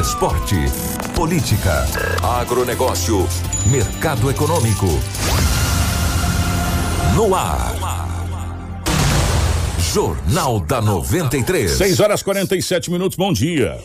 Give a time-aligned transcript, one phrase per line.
[0.00, 0.56] Esporte.
[1.14, 1.86] Política.
[2.20, 3.28] Agronegócio.
[3.66, 4.86] Mercado econômico.
[7.14, 7.72] No ar.
[9.78, 11.70] Jornal da 93.
[11.70, 13.78] 6 horas 47 minutos, bom dia.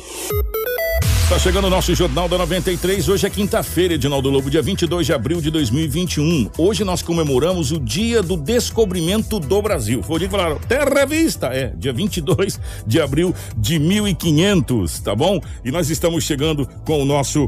[1.30, 3.08] Está chegando o nosso Jornal da 93.
[3.08, 6.50] Hoje é quinta-feira, Edinaldo Lobo, dia 22 de abril de 2021.
[6.58, 10.02] Hoje nós comemoramos o Dia do Descobrimento do Brasil.
[10.02, 11.46] Foi o dia que falaram, Terra Vista.
[11.54, 15.40] É, dia 22 de abril de 1500, tá bom?
[15.64, 17.48] E nós estamos chegando com o nosso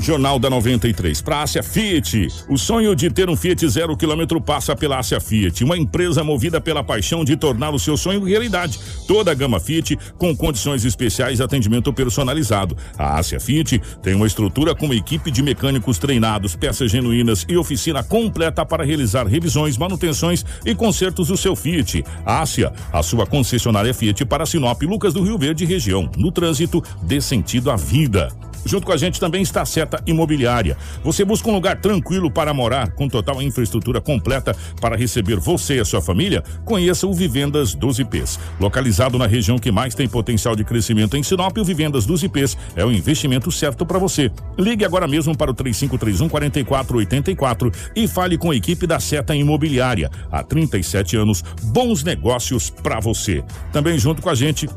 [0.00, 1.20] Jornal da 93.
[1.20, 5.20] Para a Ásia Fiat, o sonho de ter um Fiat zero quilômetro passa pela Ásia
[5.20, 8.80] Fiat, uma empresa movida pela paixão de tornar o seu sonho realidade.
[9.06, 12.76] Toda a gama Fiat com condições especiais e atendimento personalizado.
[12.96, 17.56] A Ásia Fiat tem uma estrutura com uma equipe de mecânicos treinados, peças genuínas e
[17.56, 22.02] oficina completa para realizar revisões, manutenções e consertos do seu Fiat.
[22.24, 26.10] Ásia, a sua concessionária Fiat para Sinop, Lucas do Rio Verde região.
[26.16, 28.30] No trânsito, dê sentido à vida.
[28.64, 30.76] Junto com a gente também está a Seta Imobiliária.
[31.02, 35.80] Você busca um lugar tranquilo para morar, com total infraestrutura completa para receber você e
[35.80, 36.42] a sua família?
[36.64, 38.38] Conheça o Vivendas dos IPs.
[38.58, 42.56] Localizado na região que mais tem potencial de crescimento em Sinop, o Vivendas dos IPs
[42.76, 44.30] é o investimento certo para você.
[44.58, 50.10] Ligue agora mesmo para o 3531 4484 e fale com a equipe da Seta Imobiliária.
[50.30, 53.42] Há 37 anos, bons negócios para você.
[53.72, 54.68] Também junto com a gente,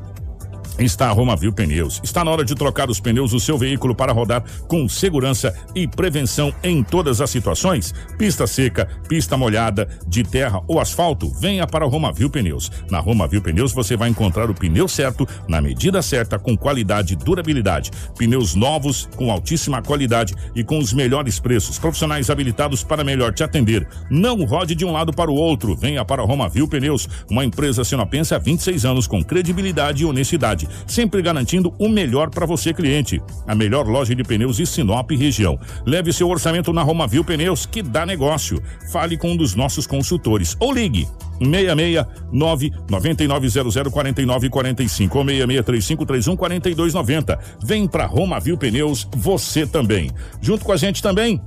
[0.80, 2.00] está a Romavil Pneus.
[2.04, 5.88] Está na hora de trocar os pneus do seu veículo para rodar com segurança e
[5.88, 7.94] prevenção em todas as situações.
[8.18, 12.72] Pista seca, pista molhada, de terra ou asfalto, venha para a Romavil Pneus.
[12.90, 17.16] Na Romavil Pneus você vai encontrar o pneu certo, na medida certa, com qualidade e
[17.16, 17.92] durabilidade.
[18.18, 21.78] Pneus novos, com altíssima qualidade e com os melhores preços.
[21.78, 23.88] Profissionais habilitados para melhor te atender.
[24.10, 25.76] Não rode de um lado para o outro.
[25.76, 30.63] Venha para a Romavil Pneus, uma empresa sinopense há 26 anos com credibilidade e honestidade
[30.88, 33.22] sempre garantindo o melhor para você, cliente.
[33.48, 35.60] A melhor loja de pneus de Sinop e região.
[35.86, 38.62] Leve seu orçamento na Romavil Pneus, que dá negócio.
[38.92, 41.08] Fale com um dos nossos consultores ou ligue
[41.40, 47.40] 669 9900 4945 ou 663531 4290.
[47.64, 50.12] Vem pra Romavil Pneus, você também.
[50.42, 51.42] Junto com a gente também,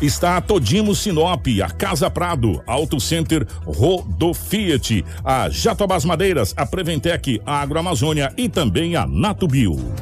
[0.00, 6.66] está a Todimo Sinop, a Casa Prado, Auto Center Rodo Fiat, a Jatobás Madeiras, a
[6.66, 9.94] Preventec, a Agroamazônia e também a Natubio.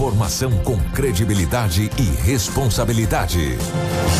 [0.00, 3.58] Informação com credibilidade e responsabilidade.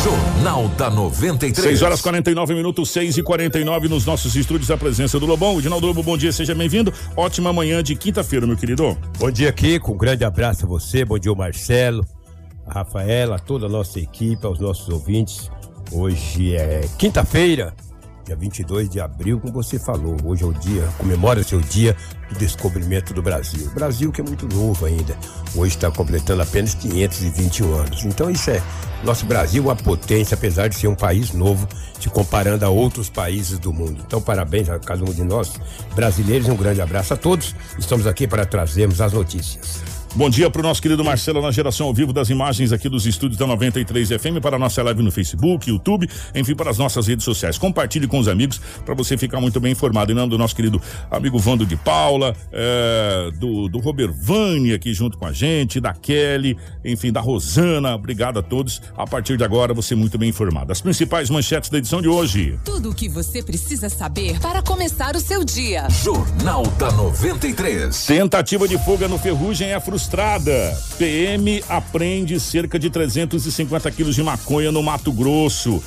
[0.05, 1.56] Jornal da 93.
[1.56, 5.59] 6 horas 49 minutos, 6 e 49 nos nossos estúdios, a presença do Lobão.
[5.59, 6.93] Edinaldo Lobo, bom dia, seja bem-vindo.
[7.17, 8.95] Ótima manhã de quinta-feira, meu querido.
[9.19, 9.93] Bom dia, Kiko.
[9.93, 11.03] Um grande abraço a você.
[11.03, 12.05] Bom dia, o Marcelo,
[12.70, 15.50] Rafaela, toda a nossa equipe, aos nossos ouvintes.
[15.92, 17.75] Hoje é quinta-feira,
[18.25, 20.16] dia 22 de abril, como você falou.
[20.25, 21.97] Hoje é o dia, comemora seu dia
[22.28, 23.69] do descobrimento do Brasil.
[23.75, 25.16] Brasil que é muito novo ainda.
[25.56, 28.04] Hoje está completando apenas 521 anos.
[28.04, 28.62] Então isso é
[29.02, 31.66] nosso Brasil uma potência, apesar de ser um país novo,
[32.00, 34.02] se comparando a outros países do mundo.
[34.06, 35.60] Então parabéns a cada um de nós,
[35.94, 37.54] brasileiros, um grande abraço a todos.
[37.78, 40.00] Estamos aqui para trazermos as notícias.
[40.16, 43.06] Bom dia para o nosso querido Marcelo na geração ao vivo das imagens aqui dos
[43.06, 47.06] estúdios da 93 FM para a nossa live no Facebook, YouTube, enfim, para as nossas
[47.06, 47.56] redes sociais.
[47.56, 50.10] Compartilhe com os amigos para você ficar muito bem informado.
[50.10, 54.93] Em nome do nosso querido amigo Vando de Paula, é, do, do Robert Vani aqui
[54.93, 57.94] junto com a gente, da Kelly, enfim, da Rosana.
[57.94, 58.82] Obrigado a todos.
[58.97, 60.72] A partir de agora, você muito bem informado.
[60.72, 62.59] As principais manchetes da edição de hoje.
[62.65, 65.88] Tudo o que você precisa saber para começar o seu dia.
[65.88, 68.06] Jornal da 93.
[68.06, 70.79] Tentativa de fuga no Ferrugem é frustrada.
[70.97, 75.82] PM apreende cerca de 350 quilos de maconha no Mato Grosso.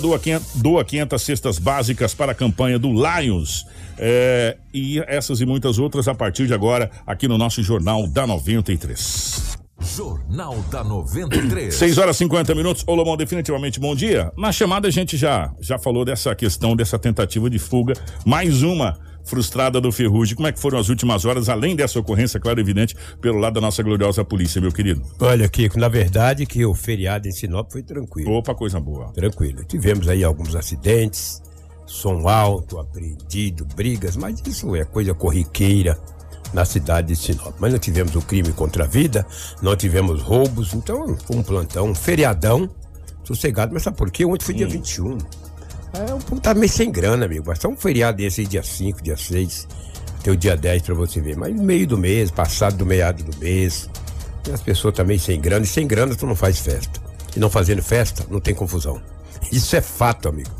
[0.00, 3.64] Doa 500, doa 500 cestas básicas para a campanha do Lions.
[3.96, 8.26] É, e essas e muitas outras a partir de agora aqui no nosso Jornal da
[8.26, 9.58] 93.
[9.80, 11.74] Jornal da 93.
[11.74, 12.84] 6 horas e 50 minutos.
[12.86, 14.32] Ô Lomão, definitivamente bom dia.
[14.36, 17.94] Na chamada a gente já, já falou dessa questão, dessa tentativa de fuga.
[18.24, 20.34] Mais uma frustrada do Ferrugem.
[20.34, 23.54] Como é que foram as últimas horas, além dessa ocorrência, claro e evidente, pelo lado
[23.54, 25.02] da nossa gloriosa polícia, meu querido?
[25.20, 28.32] Olha, Kiko, na verdade que o feriado em Sinop foi tranquilo.
[28.32, 29.12] Opa, coisa boa.
[29.12, 29.64] Tranquilo.
[29.64, 31.42] Tivemos aí alguns acidentes,
[31.86, 35.98] som alto, apreendido, brigas, mas isso é coisa corriqueira
[36.52, 37.54] na cidade de Sinop.
[37.58, 39.26] Mas não tivemos o crime contra a vida,
[39.60, 42.68] não tivemos roubos, então foi um plantão, um feriadão
[43.24, 43.72] sossegado.
[43.72, 44.24] Mas sabe por quê?
[44.24, 45.18] Ontem foi dia 21.
[45.94, 47.44] É, o povo tá meio sem grana, amigo.
[47.44, 49.68] Vai ser um feriado desse dia 5, dia 6,
[50.22, 51.36] tem o dia 10 pra você ver.
[51.36, 53.88] Mas meio do mês, passado do meado do mês.
[54.48, 57.00] E as pessoas também sem grana, e sem grana tu não faz festa.
[57.36, 59.00] E não fazendo festa, não tem confusão.
[59.50, 60.50] Isso é fato, amigo.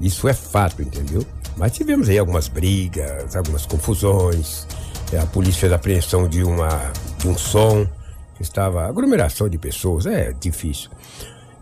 [0.00, 1.24] Isso é fato, entendeu?
[1.56, 4.66] Mas tivemos aí algumas brigas, algumas confusões.
[5.12, 7.86] É, a polícia fez a apreensão de, uma, de um som
[8.40, 8.86] estava.
[8.86, 10.90] aglomeração de pessoas, é difícil.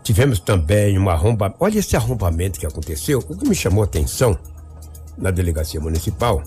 [0.03, 1.53] Tivemos também uma arromba.
[1.59, 3.19] Olha esse arrombamento que aconteceu.
[3.29, 4.37] O que me chamou a atenção
[5.17, 6.43] na delegacia municipal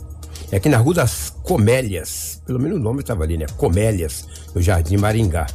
[0.50, 3.46] é que na Rua das Comélias, pelo menos o nome estava ali, né?
[3.56, 5.46] Comélias, no Jardim Maringá.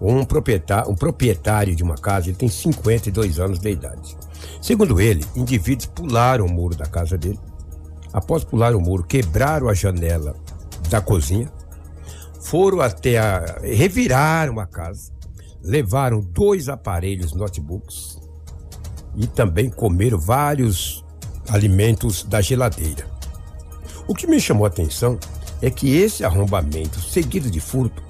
[0.00, 4.16] Um proprietário, um proprietário de uma casa, ele tem 52 anos de idade.
[4.62, 7.38] Segundo ele, indivíduos pularam o muro da casa dele.
[8.12, 10.36] Após pular o muro, quebraram a janela
[10.88, 11.50] da cozinha,
[12.40, 13.58] foram até a.
[13.62, 15.12] reviraram a casa,
[15.62, 18.18] levaram dois aparelhos notebooks
[19.16, 21.04] e também comeram vários
[21.48, 23.06] alimentos da geladeira.
[24.06, 25.18] O que me chamou a atenção
[25.60, 28.02] é que esse arrombamento, seguido de furto,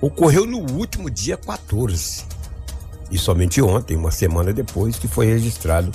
[0.00, 2.24] ocorreu no último dia 14.
[3.10, 5.92] E somente ontem, uma semana depois, que foi registrado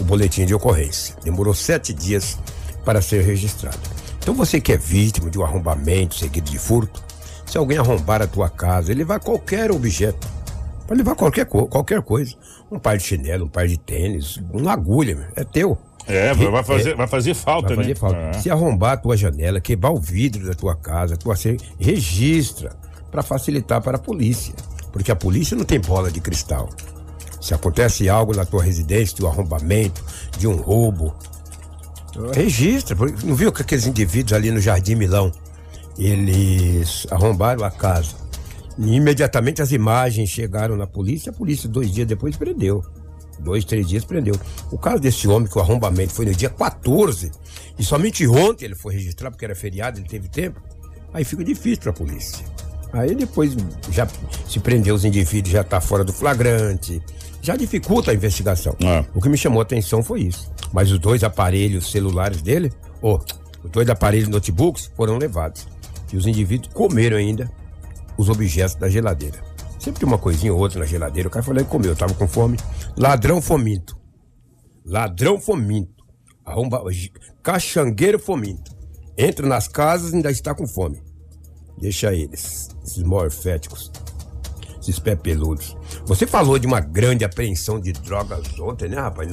[0.00, 1.14] o boletim de ocorrência.
[1.22, 2.38] Demorou sete dias
[2.84, 3.78] para ser registrado.
[4.18, 7.02] Então você que é vítima de um arrombamento seguido de furto,
[7.46, 10.28] se alguém arrombar a tua casa, ele levar qualquer objeto.
[10.88, 12.34] Pode levar qualquer, qualquer coisa.
[12.70, 15.76] Um par de chinelo, um par de tênis, uma agulha, é teu.
[16.06, 17.94] É, vai fazer, é, vai fazer falta, vai fazer né?
[17.94, 18.16] Falta.
[18.16, 18.32] É.
[18.32, 21.34] Se arrombar a tua janela, quebrar o vidro da tua casa, tua
[21.78, 22.74] registra
[23.10, 24.54] para facilitar para a polícia.
[24.90, 26.70] Porque a polícia não tem bola de cristal.
[27.38, 30.02] Se acontece algo na tua residência, de um arrombamento,
[30.38, 31.14] de um roubo,
[32.32, 32.96] registra.
[33.22, 35.30] Não viu que aqueles indivíduos ali no Jardim Milão,
[35.98, 38.16] eles arrombaram a casa.
[38.78, 42.84] E imediatamente as imagens chegaram na polícia, a polícia dois dias depois prendeu.
[43.40, 44.34] Dois, três dias prendeu.
[44.70, 47.30] O caso desse homem, que o arrombamento foi no dia 14,
[47.78, 50.60] e somente ontem ele foi registrado, porque era feriado, ele teve tempo,
[51.12, 52.44] aí fica difícil para a polícia.
[52.92, 53.56] Aí depois
[53.90, 54.08] já
[54.48, 57.02] se prendeu os indivíduos, já está fora do flagrante,
[57.42, 58.76] já dificulta a investigação.
[58.80, 59.04] É.
[59.14, 60.50] O que me chamou a atenção foi isso.
[60.72, 65.66] Mas os dois aparelhos celulares dele, ou oh, os dois aparelhos notebooks foram levados.
[66.12, 67.50] E os indivíduos comeram ainda
[68.18, 69.42] os objetos da geladeira.
[69.78, 71.28] Sempre tem uma coisinha ou outra na geladeira.
[71.28, 72.58] O cara falou comeu, tava com fome.
[72.96, 73.96] Ladrão fominto.
[74.84, 76.04] Ladrão fominto.
[76.44, 76.82] Arromba...
[77.42, 78.76] Caxangueiro fominto.
[79.16, 81.00] Entra nas casas e ainda está com fome.
[81.80, 83.92] Deixa eles, esses morféticos,
[84.88, 85.76] esses pé peludos.
[86.06, 89.28] Você falou de uma grande apreensão de drogas ontem, né, rapaz?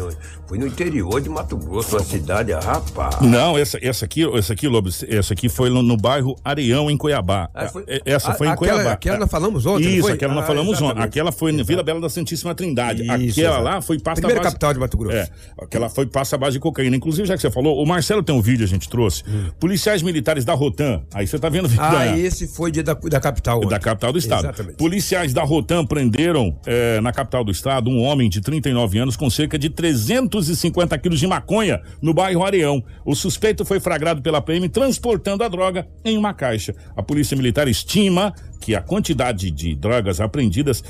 [0.46, 3.22] Foi no interior de Mato Grosso, uma cidade, rapaz.
[3.22, 6.98] Não, essa, essa aqui, essa aqui, Lobo, essa aqui foi no, no bairro Areão, em
[6.98, 7.50] Cuiabá.
[7.54, 8.92] Ah, foi, essa foi a, em aquela, Cuiabá.
[8.92, 11.02] Aquela nós falamos ontem, Isso, aquela ah, nós falamos ontem.
[11.02, 13.04] Aquela foi na Vila Bela da Santíssima Trindade.
[13.04, 13.64] Isso, aquela exato.
[13.64, 14.54] lá foi pasta Primeira base...
[14.54, 15.16] capital de Mato Grosso.
[15.16, 15.30] É,
[15.62, 16.96] aquela foi pasta base de cocaína.
[16.96, 19.24] Inclusive, já que você falou, o Marcelo tem um vídeo, a gente trouxe.
[19.28, 19.52] Hum.
[19.60, 21.04] Policiais militares da Rotan.
[21.14, 21.84] Aí você tá vendo o vídeo.
[21.84, 22.18] Ah, da...
[22.18, 23.58] esse foi de, da, da capital.
[23.58, 23.70] Ontem.
[23.70, 24.46] Da capital do estado.
[24.46, 24.78] Exatamente.
[24.78, 29.30] Policiais da Rotan prenderam é, na capital do estado um homem de 39 anos com
[29.30, 32.84] cerca de 350 quilos de maconha no bairro Areão.
[33.06, 36.76] O suspeito foi flagrado pela PM transportando a droga em uma caixa.
[36.96, 40.84] A polícia militar estima que a quantidade de drogas apreendidas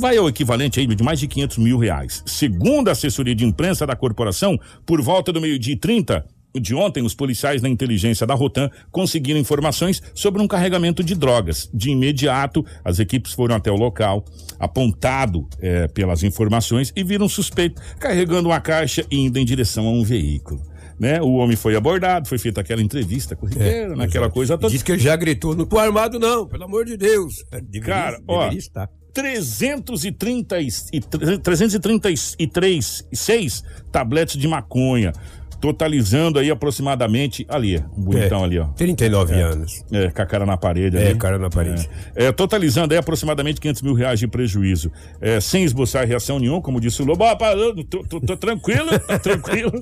[0.00, 2.22] vai ao equivalente aí de mais de 500 mil reais.
[2.24, 6.24] Segundo a assessoria de imprensa da corporação, por volta do meio-dia e 30,
[6.60, 11.68] de ontem, os policiais da inteligência da Rotan conseguiram informações sobre um carregamento de drogas.
[11.74, 14.24] De imediato, as equipes foram até o local,
[14.58, 19.86] apontado é, pelas informações, e viram um suspeito carregando uma caixa e indo em direção
[19.86, 20.62] a um veículo.
[20.98, 21.20] Né?
[21.20, 24.72] O homem foi abordado, foi feita aquela entrevista corriqueira, é, naquela coisa toda.
[24.72, 27.44] Diz que ele já gritou, não tô armado não, pelo amor de Deus.
[27.50, 28.88] Deveria, Cara, ó, estar.
[29.14, 31.00] 330 e,
[31.40, 32.36] 333
[33.12, 35.12] 6 tabletes de maconha,
[35.64, 38.66] totalizando aí aproximadamente ali, um bonitão é, ali, ó.
[38.76, 39.82] 39 é, anos.
[39.90, 41.18] É, com a cara na parede É, ali.
[41.18, 41.88] cara na parede.
[42.14, 44.92] É, é, totalizando aí aproximadamente 500 mil reais de prejuízo.
[45.22, 47.34] É, sem esboçar reação nenhuma, como disse o Lobo, ah,
[47.88, 49.72] tô, tô, tô tranquilo, tá tranquilo.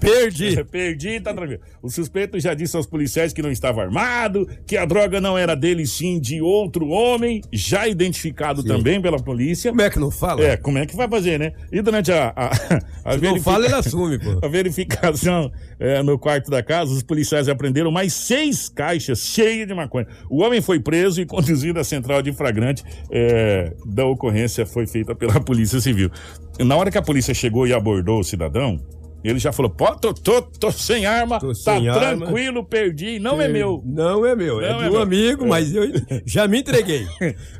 [0.00, 0.64] Perdi.
[0.66, 1.60] Perdi, tá tranquilo.
[1.80, 5.54] O suspeito já disse aos policiais que não estava armado, que a droga não era
[5.54, 8.68] dele sim de outro homem, já identificado sim.
[8.68, 9.70] também pela polícia.
[9.70, 10.42] Como é que não fala?
[10.42, 11.52] É, como é que vai fazer, né?
[11.70, 12.32] E durante a...
[12.34, 12.50] a,
[13.04, 14.40] a Se não fala, ele assume, pô.
[14.42, 15.19] A verificação
[15.78, 20.06] é, no quarto da casa, os policiais apreenderam mais seis caixas cheias de maconha.
[20.28, 25.14] O homem foi preso e conduzido à central de flagrante é, da ocorrência foi feita
[25.14, 26.10] pela Polícia Civil.
[26.58, 28.78] Na hora que a polícia chegou e abordou o cidadão,
[29.22, 32.00] Ele já falou, pô, tô, tô, tô sem arma, Tô tá sem arma.
[32.26, 33.82] tranquilo, perdi, não é meu.
[33.84, 35.02] Não é meu, é Não de é um meu.
[35.02, 35.84] amigo, mas eu
[36.24, 37.06] já me entreguei.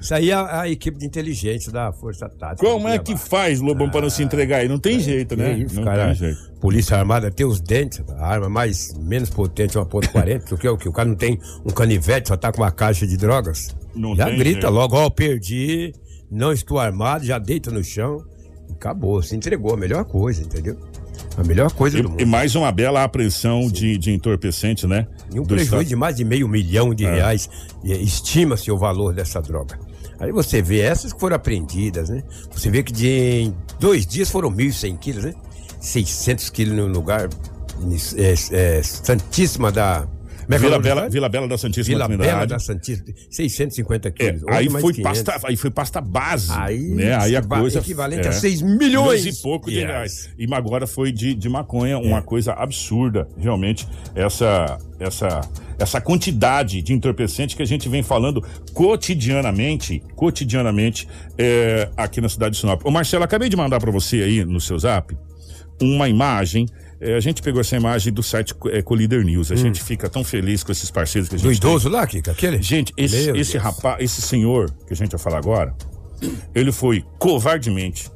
[0.00, 2.66] Isso aí é a, a equipe de inteligência da Força Tática.
[2.66, 4.68] Como é que faz, Lobão, pra não se entregar aí?
[4.68, 5.52] Não tem jeito, né?
[5.52, 6.06] Ah, isso, não cara.
[6.06, 6.50] tem jeito.
[6.60, 10.68] Polícia Armada tem os dentes, a arma mais menos potente é uma ponto 40, porque
[10.68, 10.88] o que?
[10.88, 13.74] O cara não tem um canivete, só tá com uma caixa de drogas.
[13.94, 14.70] Não já grita jeito.
[14.70, 15.92] logo, ó, perdi,
[16.30, 18.24] não estou armado, já deita no chão.
[18.72, 20.76] Acabou, se entregou, a melhor coisa, entendeu?
[21.36, 22.20] A melhor coisa do E, mundo.
[22.20, 25.06] e mais uma bela apreensão de, de entorpecentes, né?
[25.32, 25.88] E um Do prejuízo Estado.
[25.88, 26.94] de mais de meio milhão É.
[26.94, 27.48] de reais.
[27.84, 29.78] e Estima-se o valor dessa droga.
[30.18, 32.22] Aí você vê essas que foram apreendidas, né?
[32.52, 33.08] Você vê que de,
[33.44, 35.34] em dois dias foram 1.100 quilos, né?
[35.80, 37.28] 600 quilos no lugar
[38.16, 38.34] é,
[38.78, 40.06] é, Santíssima da...
[40.54, 41.08] é é Vila Bela?
[41.08, 42.50] Vila Bela da Santíssima Vila Bela Trindade.
[42.52, 43.06] da Santíssima.
[43.30, 44.42] 650 É, quilos.
[44.48, 45.22] aí, Hoje mais foi 500.
[45.22, 46.52] pasta, aí foi pasta base.
[46.52, 47.14] Aí, né?
[47.16, 47.78] aí a coisa.
[47.78, 50.30] equivalente a 6 milhões e pouco de de reais.
[50.38, 55.40] E agora foi de, de maconha, uma coisa absurda, realmente, essa, essa,
[55.78, 62.54] essa quantidade de entorpecente que a gente vem falando cotidianamente, cotidianamente, é, aqui na cidade
[62.54, 62.84] de Sinop.
[62.84, 65.16] Ô Marcelo, acabei de mandar para você aí no seu zap
[65.80, 66.66] uma imagem.
[67.00, 69.50] É, a gente pegou essa imagem do site é, Collider News.
[69.50, 71.52] A gente fica tão feliz com esses parceiros que a gente Hum.
[71.52, 71.70] Do tem.
[71.70, 72.60] idoso lá, Kika, aquele?
[72.62, 73.64] Gente, esse, Meu esse Deus.
[73.64, 75.74] rapaz, esse senhor que a gente vai falar agora,
[76.54, 78.10] ele foi covardemente,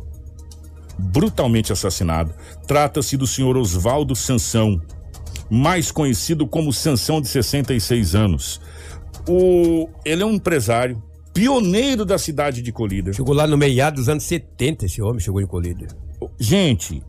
[0.98, 2.34] brutalmente assassinado.
[2.66, 4.80] Trata-se do senhor Oswaldo Sansão,
[5.50, 8.60] mais conhecido como Sansão de 66 anos.
[9.26, 13.14] O, ele é um empresário, pioneiro da cidade de Colíder.
[13.14, 15.88] Chegou lá no meado dos anos 70, esse homem chegou em Colíder.
[16.38, 17.02] Gente,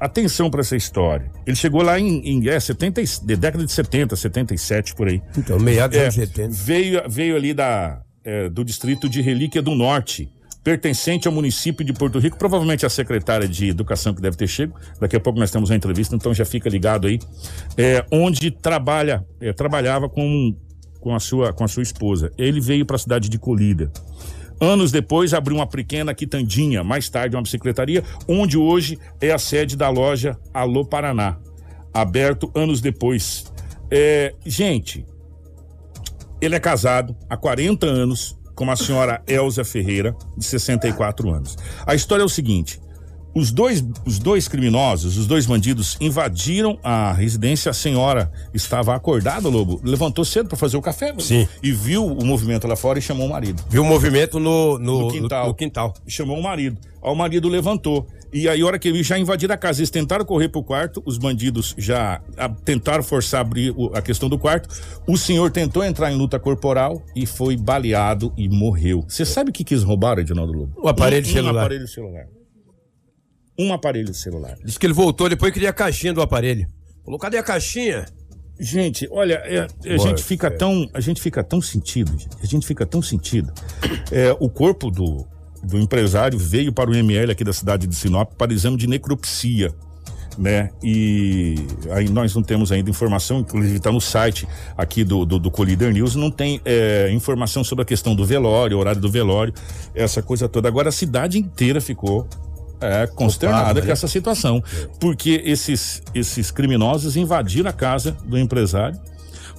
[0.00, 1.30] atenção para essa história.
[1.46, 5.22] Ele chegou lá em, em é, 70, e- de década de 70, 77 por aí.
[5.36, 6.48] Então, meados dos É, anos 70.
[6.52, 10.28] veio, veio ali da, é, do distrito de Relíquia do Norte,
[10.62, 14.74] pertencente ao município de Porto Rico, provavelmente a secretária de Educação que deve ter chego.
[14.98, 17.18] Daqui a pouco nós temos uma entrevista, então já fica ligado aí.
[17.76, 20.56] É, onde trabalha, é, trabalhava com,
[21.00, 22.32] com, a sua, com a sua esposa.
[22.38, 23.90] Ele veio para a cidade de Colíder.
[24.64, 29.76] Anos depois, abriu uma pequena quitandinha, mais tarde uma bicicletaria, onde hoje é a sede
[29.76, 31.36] da loja Alô Paraná.
[31.92, 33.44] Aberto anos depois.
[33.90, 35.04] É, gente,
[36.40, 41.58] ele é casado há 40 anos com a senhora Elza Ferreira, de 64 anos.
[41.86, 42.80] A história é o seguinte:
[43.34, 47.70] os dois, os dois criminosos, os dois bandidos, invadiram a residência.
[47.70, 51.48] A senhora estava acordada, Lobo, levantou cedo para fazer o café Sim.
[51.62, 53.62] e viu o movimento lá fora e chamou o marido.
[53.68, 55.48] Viu o movimento no, no, No quintal.
[55.48, 55.94] no quintal.
[56.06, 56.78] Chamou o marido.
[57.02, 58.06] Aí o marido levantou.
[58.32, 61.00] E aí, a hora que ele já invadiram a casa, eles tentaram correr pro quarto,
[61.06, 64.68] os bandidos já ah, tentaram forçar a abrir o- a questão do quarto.
[65.06, 69.04] O senhor tentou entrar em luta corporal e foi baleado e morreu.
[69.06, 70.72] Você sabe o que quis roubar, Edinaldo Lobo?
[70.82, 71.54] O aparelho um, celular.
[71.54, 72.24] Um aparelho celular.
[73.58, 74.56] Um aparelho celular.
[74.64, 76.66] Disse que ele voltou depois queria a caixinha do aparelho.
[77.04, 78.06] Falou, cadê a caixinha?
[78.58, 80.50] Gente, olha, é- a gente fica é.
[80.50, 83.52] tão, a gente fica tão sentido, gente, a gente fica tão sentido.
[84.12, 85.26] É, o corpo do,
[85.62, 89.74] do empresário veio para o ML aqui da cidade de Sinop para exame de necropsia,
[90.38, 90.70] né?
[90.82, 91.56] E
[91.90, 94.46] aí nós não temos ainda informação, inclusive está no site
[94.76, 98.78] aqui do, do, do Collider News, não tem é, informação sobre a questão do velório,
[98.78, 99.52] horário do velório,
[99.94, 100.68] essa coisa toda.
[100.68, 102.28] Agora a cidade inteira ficou
[102.84, 103.92] é, consternada com né?
[103.92, 104.62] essa situação,
[105.00, 108.98] porque esses, esses criminosos invadiram a casa do empresário,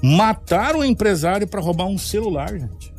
[0.01, 2.93] mataram o empresário para roubar um celular, gente.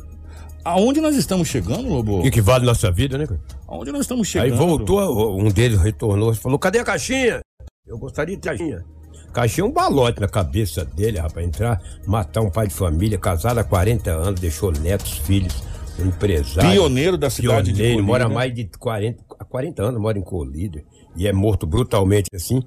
[0.63, 2.19] Aonde nós estamos chegando, Lobo?
[2.19, 3.25] O que, vale nossa vida, né?
[3.25, 3.39] cara?
[3.67, 4.57] Aonde nós estamos Aí chegando?
[4.57, 7.39] voltou, um deles retornou e falou, cadê a caixinha?
[7.85, 8.85] Eu gostaria de ter a caixinha.
[9.31, 13.59] Caixinha é um balote na cabeça dele, rapaz, entrar, matar um pai de família, casado
[13.59, 15.63] há 40 anos, deixou netos, filhos,
[15.99, 16.71] empresário.
[16.71, 18.05] Pioneiro da cidade de Pioneiro, Colíder.
[18.05, 20.85] mora há mais de 40, há 40 anos, mora em Colíder.
[21.15, 22.61] E é morto brutalmente assim.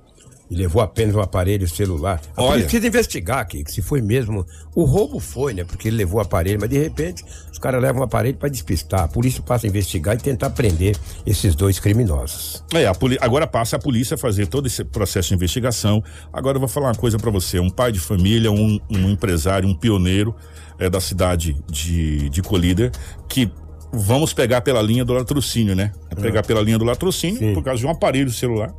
[0.51, 2.21] E levou apenas um aparelho celular.
[2.37, 2.63] A Olha.
[2.63, 4.45] precisa investigar aqui, que se foi mesmo.
[4.75, 5.63] O roubo foi, né?
[5.63, 9.05] Porque ele levou o aparelho, mas de repente os caras levam o aparelho para despistar.
[9.05, 12.65] A polícia passa a investigar e tentar prender esses dois criminosos.
[12.75, 12.85] É,
[13.21, 16.03] agora passa a polícia a fazer todo esse processo de investigação.
[16.33, 19.69] Agora eu vou falar uma coisa pra você: um pai de família, um, um empresário,
[19.69, 20.35] um pioneiro
[20.81, 22.91] é, da cidade de, de Colíder,
[23.29, 23.49] que
[23.93, 25.93] vamos pegar pela linha do latrocínio, né?
[26.11, 27.55] É pegar pela linha do latrocínio Sim.
[27.55, 28.73] por causa de um aparelho celular,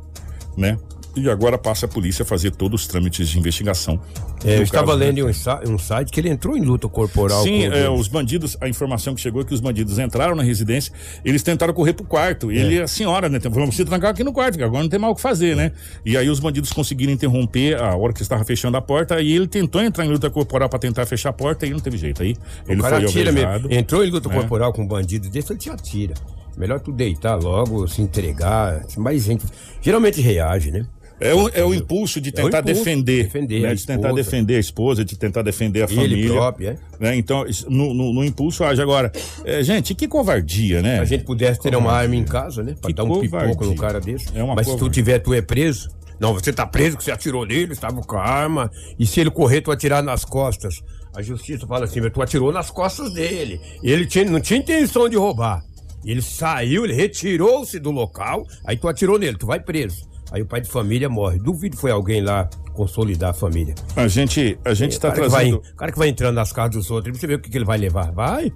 [0.56, 0.76] né?
[1.14, 4.00] E agora passa a polícia a fazer todos os trâmites de investigação.
[4.44, 5.06] É, eu estava né?
[5.06, 7.42] lendo em um, um site que ele entrou em luta corporal.
[7.42, 10.42] Sim, com é, os bandidos, a informação que chegou é que os bandidos entraram na
[10.42, 10.92] residência,
[11.22, 12.50] eles tentaram correr pro quarto.
[12.50, 12.82] Ele, É.
[12.82, 13.38] a senhora, né?
[13.50, 15.72] Vamos se trancar aqui no quarto, que agora não tem mais o que fazer, né?
[16.04, 19.46] E aí os bandidos conseguiram interromper a hora que estava fechando a porta, e ele
[19.46, 22.22] tentou entrar em luta corporal para tentar fechar a porta e não teve jeito.
[22.22, 22.34] Aí
[22.66, 23.70] ele o cara foi atira mesmo.
[23.70, 24.32] Entrou em luta É.
[24.32, 26.14] corporal com um bandido desse, ele te atira.
[26.56, 28.84] Melhor tu deitar logo, se entregar.
[28.96, 29.44] Mas gente
[29.80, 30.86] geralmente reage, né?
[31.20, 34.56] É o, é o impulso de É tentar impulso, defender, defender né, de tentar defender
[34.56, 36.32] a esposa, de tentar defender a Ele família.
[36.32, 36.76] próprio, é.
[36.98, 37.16] né?
[37.16, 38.82] Então, no, no- no impulso age.
[38.82, 39.10] Agora,
[39.44, 40.96] é, gente, que covardia, né?
[40.96, 42.74] Se a gente pudesse ter uma arma em casa, né?
[42.80, 43.66] Pra Que dar um pipoco covardia.
[43.68, 44.26] no cara desse.
[44.34, 45.02] É uma Mas se tu covardia.
[45.02, 45.88] tiver, tu é preso.
[46.20, 48.70] Não, você tá preso que você atirou nele, estava com a arma.
[48.98, 50.76] E se ele correr, tu atirar nas costas.
[51.14, 53.60] A justiça fala assim, mas tu atirou nas costas dele.
[53.82, 55.62] Ele tinha, não tinha intenção de roubar.
[56.04, 60.10] Ele saiu, ele retirou-se do local, aí tu atirou nele, tu vai preso.
[60.32, 61.38] Aí o pai de família morre.
[61.38, 63.74] Duvido que foi alguém lá consolidar a família.
[63.94, 65.56] A gente, a gente está vai, trazendo.
[65.58, 67.66] o cara que vai entrando nas casas dos outros, você vê o que, que ele
[67.66, 68.10] vai levar.
[68.10, 68.50] Vai.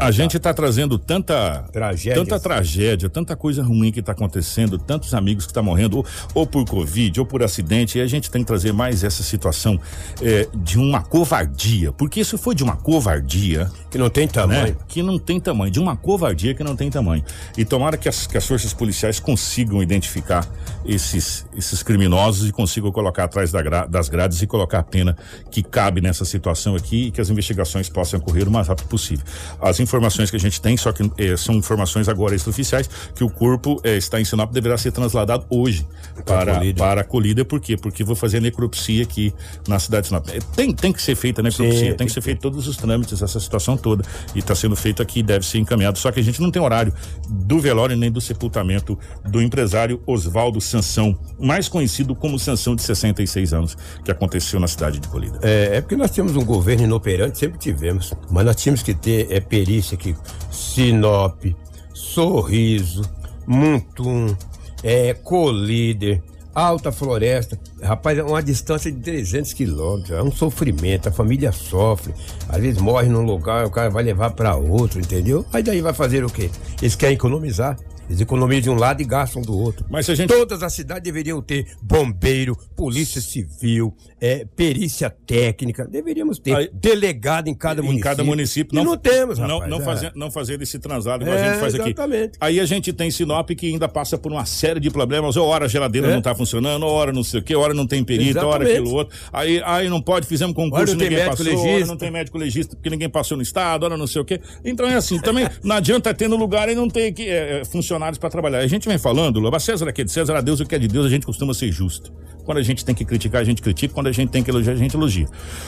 [0.00, 2.16] A gente está trazendo tanta Tragédias.
[2.28, 6.46] tanta tragédia, tanta coisa ruim que está acontecendo, tantos amigos que estão morrendo, ou, ou
[6.46, 9.78] por Covid, ou por acidente, e a gente tem que trazer mais essa situação
[10.20, 14.68] é, de uma covardia, porque isso foi de uma covardia Que não tem tamanho.
[14.68, 14.76] né?
[14.88, 17.22] Que não tem tamanho, de uma covardia que não tem tamanho.
[17.56, 20.46] E tomara que as, que as forças policiais consigam identificar
[20.84, 25.16] esses, esses criminosos e consigam colocar atrás da gra- das grades e colocar a pena
[25.50, 29.24] que cabe nessa situação aqui e que as investigações possam ocorrer o mais rápido possível.
[29.60, 33.30] As informações que a gente tem, só que eh, são informações agora extraoficiais, que o
[33.30, 35.86] corpo eh, está em Sinop deverá ser trasladado hoje
[36.26, 36.74] para, Colíder.
[36.76, 37.44] para a colíder.
[37.44, 37.76] Por quê?
[37.76, 39.32] Porque vou fazer necropsia aqui
[39.66, 40.28] na cidade de Sinop.
[40.28, 42.66] Eh, Tem, tem que ser feita a necropsia, Sim, tem tem que ser feito todos
[42.66, 44.04] os trâmites, essa situação toda.
[44.34, 45.98] E está sendo feito aqui, deve ser encaminhado.
[45.98, 46.92] Só que a gente não tem horário
[47.28, 53.52] do velório nem do sepultamento do empresário Oswaldo Sansão, mais conhecido como Sansão de 66
[53.54, 55.38] anos, que aconteceu na cidade de Colíder.
[55.42, 58.12] É, é porque nós temos um governo inoperante, sempre tivemos.
[58.30, 60.14] Mas nós tínhamos que ter é, perícia aqui.
[60.50, 61.44] Sinop,
[61.92, 63.02] Sorriso,
[63.46, 64.34] Muntum,
[64.82, 66.22] é, Colíder,
[66.54, 67.58] Alta Floresta.
[67.82, 70.10] Rapaz, é uma distância de 300 quilômetros.
[70.10, 72.12] É um sofrimento, a família sofre.
[72.48, 75.44] Às vezes morre num lugar, o cara vai levar para outro, entendeu?
[75.52, 76.50] Aí daí vai fazer o quê?
[76.80, 77.78] Eles querem economizar.
[78.08, 79.86] Eles economizam de um lado e gastam do outro.
[79.88, 85.84] Mas se a gente- Todas as cidades deveriam ter bombeiro, polícia civil, é, perícia técnica.
[85.84, 88.08] Deveríamos ter Aí- delegado em cada em município.
[88.08, 88.78] cada município.
[88.78, 89.68] E não, temos, não, rapaz.
[89.70, 89.84] não, é.
[89.84, 91.88] fazer, não fazer esse translado que a É, gente faz aqui.
[91.88, 92.38] exatamente.
[92.40, 95.36] Aí a gente tem Sinop que ainda passa por uma série de problemas.
[95.36, 96.10] Ou hora a geladeira É.
[96.12, 98.72] não está funcionando, ou hora não sei o quê, hora não tem perito, hora Exatamente.
[98.78, 99.18] aquilo outro.
[99.32, 101.86] Aí, aí não pode, fizemos Hora concurso, não tem ninguém médico passou, hora legista.
[101.88, 104.40] não tem médico legista porque ninguém passou no estado, hora não sei o quê.
[104.64, 107.64] Então é assim, também não adianta ter no lugar e não ter que, é, é,
[107.64, 108.58] funcionários para trabalhar.
[108.58, 110.78] A gente vem falando, Loba, César aqui é de César, a Deus o que é
[110.78, 112.12] de Deus, a gente costuma ser justo.
[112.44, 113.94] Quando a gente tem que criticar, a gente critica.
[113.94, 115.26] Quando a gente tem que elogiar, a gente elogia.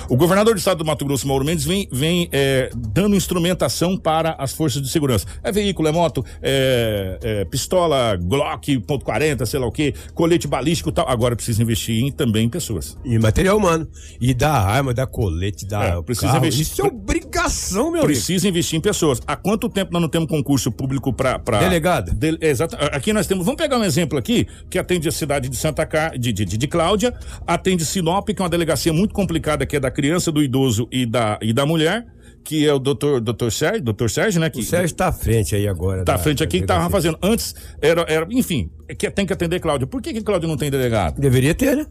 [0.08, 4.34] O governador do estado do Mato Grosso, Mauro Mendes, vem, vem é, dando instrumentação para
[4.38, 5.26] as forças de segurança.
[5.42, 10.46] É veículo, é moto, é, é pistola, Glock, ponto .40, sei lá o quê, colete
[10.46, 11.08] balístico e tal.
[11.08, 12.96] Agora precisa investir em, também em pessoas.
[13.04, 13.88] E material humano.
[14.20, 16.38] E da arma, da colete, da É, precisa carro.
[16.38, 18.06] investir- Isso é obrigação, meu amigo.
[18.06, 19.20] Precisa investir em pessoas.
[19.26, 21.38] Há quanto tempo nós não temos concurso público para.
[21.60, 22.16] Delegado.
[22.40, 22.76] exato.
[22.92, 23.44] Aqui nós temos.
[23.44, 25.84] Vamos pegar um exemplo aqui, que atende a cidade de Santa
[26.18, 27.14] de, de, de, de Cláudia,
[27.46, 31.06] atende Sinop, que é uma delegacia muito complicada, que é da criança, do idoso e
[31.06, 32.04] da, e da mulher,
[32.44, 34.50] que é o doutor, doutor Sérgio, doutor Sérgio, né?
[34.50, 36.04] Que, O Sérgio tá à frente aí agora.
[36.04, 37.18] Tá da- à frente aqui, que tava fazendo.
[37.22, 39.86] Antes, era, era enfim, é que tem que atender Cláudia.
[39.86, 41.20] Por que, que Cláudia não tem delegado?
[41.20, 41.86] Deveria ter, né?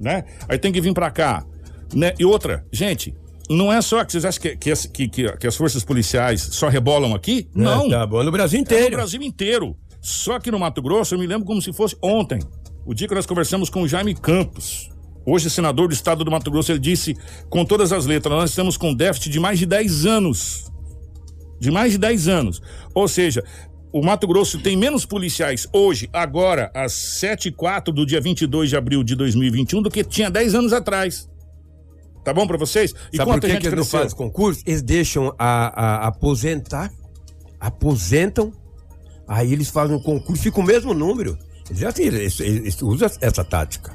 [0.00, 0.24] né?
[0.48, 1.44] Aí tem que vir pra cá,
[1.94, 2.14] né?
[2.18, 3.14] E outra, gente,
[3.50, 6.68] não é só que vocês acham que, que, as- que, que- as forças policiais só
[6.68, 7.48] rebolam aqui?
[7.54, 7.86] Não.
[7.86, 8.90] É, tá bom, no Brasil É inteiro.
[8.92, 9.76] no Brasil inteiro.
[10.00, 12.40] Só que no Mato Grosso, eu me lembro como se fosse ontem.
[12.84, 14.90] O dia que nós conversamos com o Jaime Campos.
[15.24, 17.16] Hoje, senador do estado do Mato Grosso, ele disse
[17.48, 20.70] com todas as letras: nós estamos com déficit de mais de 10 anos.
[21.60, 22.60] De mais de 10 anos.
[22.94, 23.44] Ou seja,
[23.92, 28.70] o Mato Grosso tem menos policiais hoje, agora, às 7 e 4 do dia 22
[28.70, 31.28] de abril de 2021, do que tinha 10 anos atrás.
[32.24, 32.92] Tá bom pra vocês?
[33.12, 34.62] E Sabe por que, que eles não fazem concurso?
[34.66, 36.90] Eles deixam a, a- aposentar,
[37.60, 38.52] aposentam,
[39.26, 41.38] aí eles fazem um concurso, fica o mesmo número.
[41.70, 43.92] Eles, assim, eles, eles usam essa tática.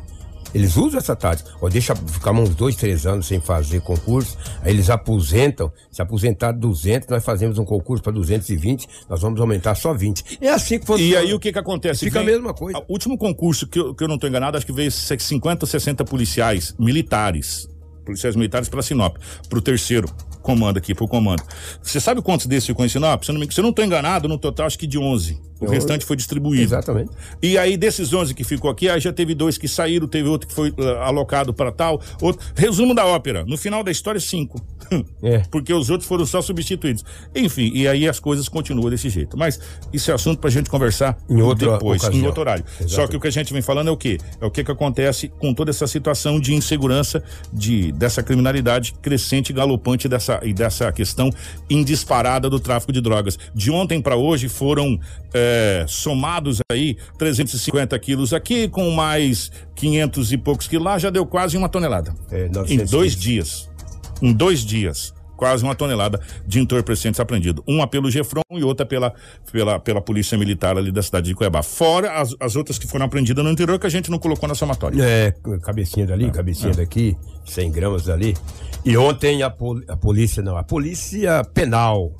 [0.57, 1.51] Eles usam essa tática.
[1.61, 5.71] Ou deixa ficar uns dois, três anos sem fazer concurso, aí eles aposentam.
[5.91, 10.39] Se aposentar 200, nós fazemos um concurso para 220, nós vamos aumentar só 20.
[10.41, 11.09] É assim que funciona.
[11.11, 12.05] E aí o que que acontece?
[12.05, 12.79] Fica a Vem- mesma coisa.
[12.79, 15.67] O último concurso que eu, que eu não tô enganado, acho que veio 50 ou
[15.67, 17.69] 60 policiais militares,
[18.05, 19.17] policiais militares para Sinop,
[19.49, 20.07] pro terceiro
[20.47, 21.43] comando aqui, pro comando.
[21.83, 23.21] Você sabe quantos desses ficou em Sinop?
[23.25, 25.37] Se eu não, me- se eu não tô enganado, no total acho que de 11.
[25.59, 26.63] O restante foi distribuído.
[26.63, 27.09] Exatamente.
[27.41, 30.47] E aí, desses 11 que ficou aqui, aí já teve dois que saíram, teve outro
[30.47, 31.99] que foi ah, alocado para tal.
[32.21, 32.45] Outro...
[32.55, 34.63] Resumo da ópera: no final da história, cinco.
[35.23, 35.39] É.
[35.51, 37.03] Porque os outros foram só substituídos.
[37.35, 39.35] Enfim, e aí as coisas continuam desse jeito.
[39.35, 39.59] Mas
[39.91, 42.23] isso é assunto pra gente conversar Em outra depois, ocasião.
[42.23, 42.63] em outro horário.
[42.67, 43.09] Só Exatamente.
[43.09, 44.19] que o que a gente vem falando é o quê?
[44.39, 49.51] É o que, que acontece com toda essa situação de insegurança, de, dessa criminalidade crescente
[49.51, 51.29] galopante dessa dessa, e dessa questão
[51.69, 53.37] indisparada do tráfico de drogas.
[53.53, 54.99] De ontem para hoje foram
[55.33, 61.25] é, somados aí 350 quilos aqui, com mais 500 e poucos quilos lá, já deu
[61.25, 62.13] quase uma tonelada.
[62.31, 62.91] É, em 915.
[62.91, 63.69] dois dias.
[64.21, 65.13] Em dois dias.
[65.37, 67.63] Quase uma tonelada de entorpecentes apreendido.
[67.65, 69.13] Uma pelo Gefron e outra pela,
[69.51, 71.63] pela, pela Polícia Militar ali da cidade de Cuiabá.
[71.63, 74.55] Fora as, as outras que foram apreendidas no interior que a gente não colocou na
[74.55, 75.01] somatória.
[75.01, 78.35] É, cabecinha dali, cabecinha daqui, 100 gramas dali.
[78.83, 82.11] E ontem a, pol- a polícia, não, a polícia penal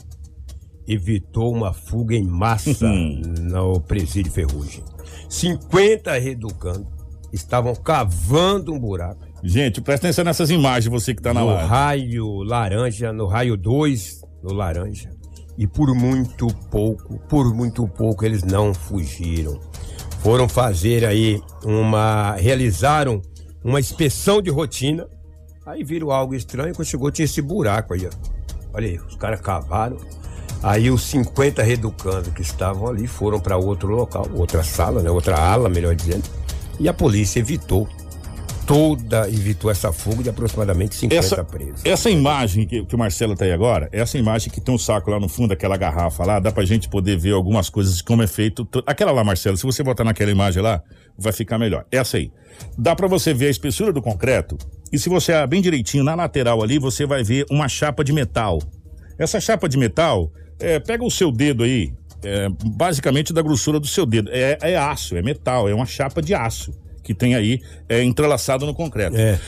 [0.88, 3.22] evitou uma fuga em massa Uhum.
[3.50, 4.84] no presídio Ferrugem.
[5.30, 6.88] 50 reeducandos
[7.34, 11.70] estavam cavando um buraco Gente, presta atenção nessas imagens, você que tá na no live.
[11.70, 15.10] raio laranja, no raio 2, no laranja.
[15.58, 19.58] E por muito pouco, por muito pouco eles não fugiram.
[20.20, 22.36] Foram fazer aí uma.
[22.36, 23.22] realizaram
[23.64, 25.08] uma inspeção de rotina.
[25.66, 28.10] Aí viram algo estranho, quando chegou tinha esse buraco aí, ó.
[28.74, 29.96] Olha aí, os caras cavaram.
[30.62, 35.10] Aí os 50 reeducandos que estavam ali foram para outro local, outra sala, né?
[35.10, 36.30] Outra ala, melhor dizendo.
[36.78, 37.88] E a polícia evitou
[38.68, 41.82] toda, evitou essa fuga de aproximadamente 50 Essa, presos.
[41.86, 45.10] essa imagem que, que o Marcelo tá aí agora, essa imagem que tem um saco
[45.10, 48.22] lá no fundo, aquela garrafa lá, dá pra gente poder ver algumas coisas de como
[48.22, 48.66] é feito.
[48.66, 50.84] to- Aquela lá, Marcelo, se você botar naquela imagem lá,
[51.18, 51.86] vai ficar melhor.
[51.90, 52.30] Essa aí.
[52.78, 54.58] Dá pra você ver a espessura do concreto
[54.92, 58.12] e se você olhar bem direitinho na lateral ali, você vai ver uma chapa de
[58.12, 58.60] metal.
[59.18, 63.88] Essa chapa de metal, é, pega o seu dedo aí, é, basicamente da grossura do
[63.88, 64.30] seu dedo.
[64.34, 66.74] É, é aço, é metal, é uma chapa de aço
[67.08, 69.16] que tem aí é, entrelaçado no concreto.
[69.18, 69.40] É.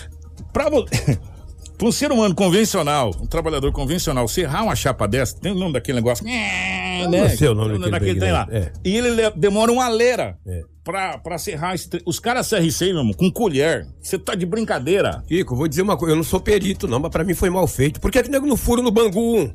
[0.54, 0.69] Pra
[1.84, 5.98] um ser humano convencional, um trabalhador convencional, serrar uma chapa dessa, tem o nome daquele
[5.98, 6.26] negócio.
[6.26, 7.06] né?
[7.08, 8.48] não sei o nome daquele daquele tem lá.
[8.52, 8.72] é.
[8.84, 10.62] E ele le- demora uma leira É.
[10.84, 11.78] pra, pra serrar.
[11.80, 13.86] Tre- Os caras serram isso aí, meu irmão, com colher.
[14.02, 15.24] Você tá de brincadeira.
[15.28, 17.67] Kiko, vou dizer uma coisa, eu não sou perito não, mas pra mim foi mal
[17.67, 18.00] feito.
[18.02, 19.54] Por que que nego não fura no Bangu?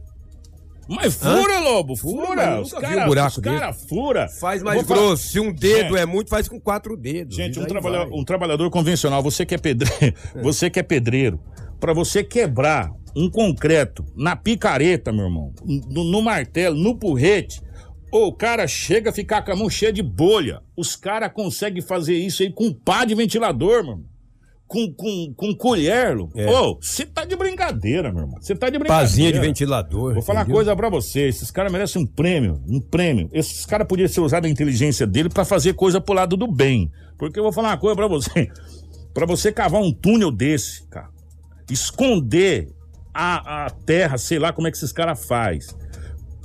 [0.89, 2.61] Mas fura, Lobo, Fura, fura.
[2.61, 4.29] Os caras um buraco os cara fura.
[4.29, 5.29] Faz mais vou falar- grosso.
[5.29, 5.99] Se um dedo Gente.
[5.99, 7.35] é muito, faz com quatro dedos.
[7.37, 11.41] Gente, um, trabalha- um trabalhador convencional, você que é pedreiro, você que é pedreiro,
[11.81, 17.63] para você quebrar um concreto na picareta, meu irmão, no, no martelo, no porrete,
[18.13, 20.61] o cara chega a ficar com a mão cheia de bolha.
[20.77, 24.05] Os caras conseguem fazer isso aí com pá de ventilador, meu irmão.
[24.67, 26.31] Com, com, com colher, Lu.
[26.35, 26.51] É.
[26.51, 28.41] Ô, você tá de brincadeira, meu irmão.
[28.41, 29.09] Você tá de brincadeira.
[29.09, 30.15] Pazinha de ventilador.
[30.15, 30.57] Vou falar uma entendeu?
[30.57, 33.29] coisa pra você, esses caras merecem um prêmio, um prêmio.
[33.33, 36.91] Esses caras podiam ser usados a inteligência dele pra fazer coisa pro lado do bem.
[37.19, 38.51] Porque eu vou falar uma coisa pra você.
[39.15, 41.09] Pra você cavar um túnel desse, cara,
[41.71, 42.69] esconder
[43.15, 45.69] a, a terra, sei lá como é que esses caras faz.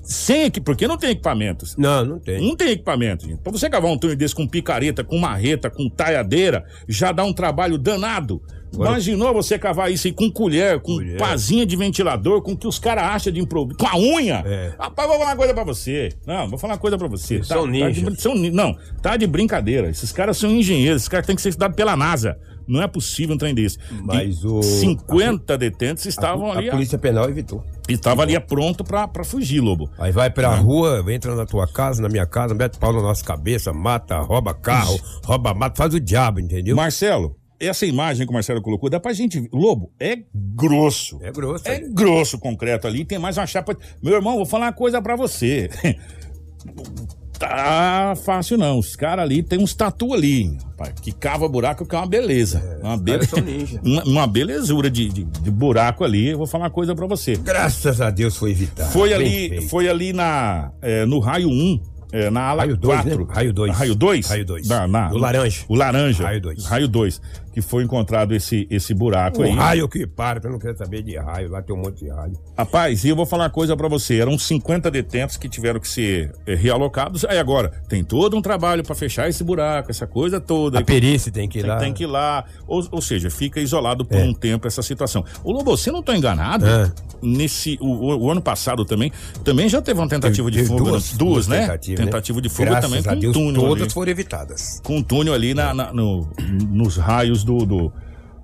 [0.04, 1.76] Sem porque não tem equipamentos.
[1.78, 2.42] Não, não tem.
[2.48, 3.40] Não tem equipamento, gente.
[3.42, 7.34] Pra você cavar um túnel desse com picareta, com marreta, com taiadeira, já dá um
[7.34, 8.42] trabalho danado.
[8.74, 11.18] Agora- Imaginou você cavar isso aí com colher, com Colher.
[11.18, 13.78] pazinha de ventilador, com o que os caras acham de improviso.
[13.80, 14.44] Com a unha?
[14.46, 14.74] É.
[14.80, 16.10] Rapaz, vou falar uma coisa pra você.
[16.28, 17.36] Não, vou falar uma coisa pra você.
[17.36, 18.06] Eles são de ninja.
[18.06, 19.90] brin- são não, tá de brincadeira.
[19.90, 22.38] Esses caras são engenheiros, esses caras têm que ser estudados pela NASA.
[22.68, 23.80] Não é possível um trem desse.
[24.04, 27.64] Mas E o- 50 detentos estavam a, ali, a polícia penal evitou.
[27.94, 29.90] Estavam ali pronto pra, pra fugir, Lobo.
[29.98, 33.24] Aí vai pra rua, entra na tua casa, na minha casa, mete pau na nossa
[33.24, 36.76] cabeça, mata, rouba carro, rouba mato, faz o diabo, entendeu?
[36.76, 39.50] Marcelo, essa imagem que o Marcelo colocou, dá pra gente ver.
[39.52, 41.20] Lobo, é grosso.
[41.22, 41.68] É grosso.
[41.68, 43.78] É grosso o concreto ali, tem mais uma chapa.
[44.02, 45.70] Meu irmão, vou falar uma coisa pra você.
[47.40, 48.78] Tá fácil não.
[48.78, 52.62] Os caras ali tem uns tatu ali, rapaz, que cava buraco que é uma beleza.
[52.82, 53.12] uma, os be...
[53.82, 56.28] uma, uma belezura de, de, de buraco ali.
[56.28, 57.38] Eu vou falar uma coisa pra você.
[57.38, 58.92] Graças a Deus foi evitado.
[58.92, 63.20] Foi ali, foi ali na, é, no raio 1, é, na ala Raio dois, 4.
[63.20, 63.34] né?
[63.34, 63.76] Raio dois.
[63.76, 64.28] Raio 2?
[64.28, 64.68] Raio dois.
[64.68, 65.64] Na, na, O laranja.
[65.68, 66.24] O laranja.
[66.24, 66.66] Raio dois.
[66.66, 67.22] Raio 2.
[67.60, 69.52] Que foi encontrado esse, esse buraco O aí.
[69.52, 72.10] raio que para, que eu não quero saber de raio, lá tem um monte de
[72.10, 72.34] raio.
[72.58, 74.20] Rapaz, e eu vou falar uma coisa pra você.
[74.20, 77.26] Eram 50 detentos que tiveram que ser eh, realocados.
[77.26, 80.80] Aí agora, tem todo um trabalho pra fechar esse buraco, essa coisa toda.
[80.80, 81.78] A perícia tem que ir Tem, lá.
[81.78, 82.46] tem que ir lá.
[82.68, 84.24] Ou, ou seja, fica isolado por É.
[84.24, 85.26] um tempo essa situação.
[85.44, 86.66] Ô, Lobo, você não tá enganado?
[86.66, 86.92] É.
[87.22, 87.78] Nesse.
[87.82, 89.12] O, o- o ano passado também.
[89.44, 90.84] Também já teve uma tentativa de Teve fuga.
[90.92, 91.62] duas, duas, né?
[91.62, 93.62] tentativas, Tentativa de fuga Graças também com um Deus, túnel.
[93.62, 93.92] todas ali.
[93.94, 94.80] foram evitadas.
[94.84, 96.30] Com um túnel ali na, na- no,
[96.70, 97.94] nos raios do, do,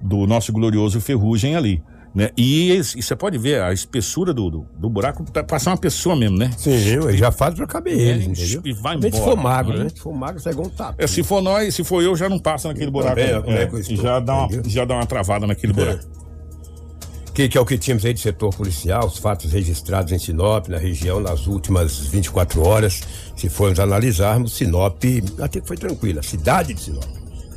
[0.02, 1.84] do nosso glorioso Ferrugem ali.
[2.14, 2.30] Né?
[2.38, 6.16] E, e você pode ver a espessura do, do, do buraco, tá passar uma pessoa
[6.16, 6.50] mesmo, né?
[6.58, 8.62] Sim, eu já faz pra caber eles, entendeu?
[8.64, 9.84] e vai Mas Se embora, for magro, né?
[9.84, 9.90] né?
[9.90, 10.96] Se for magro, sai igual um tapa.
[11.04, 13.16] É, se for nós, se for eu, já não passa naquele buraco.
[13.18, 14.72] também, é É, eu estou, já, dá uma, entendeu?
[14.72, 16.06] já dá uma travada naquele buraco.
[17.34, 20.70] Que, que é o que tínhamos aí de setor policial, os fatos registrados em Sinop,
[20.70, 23.04] na região, nas últimas 24 horas.
[23.36, 25.04] Se formos analisarmos, Sinop
[25.42, 26.22] até que foi tranquila.
[26.22, 27.04] A cidade de Sinop.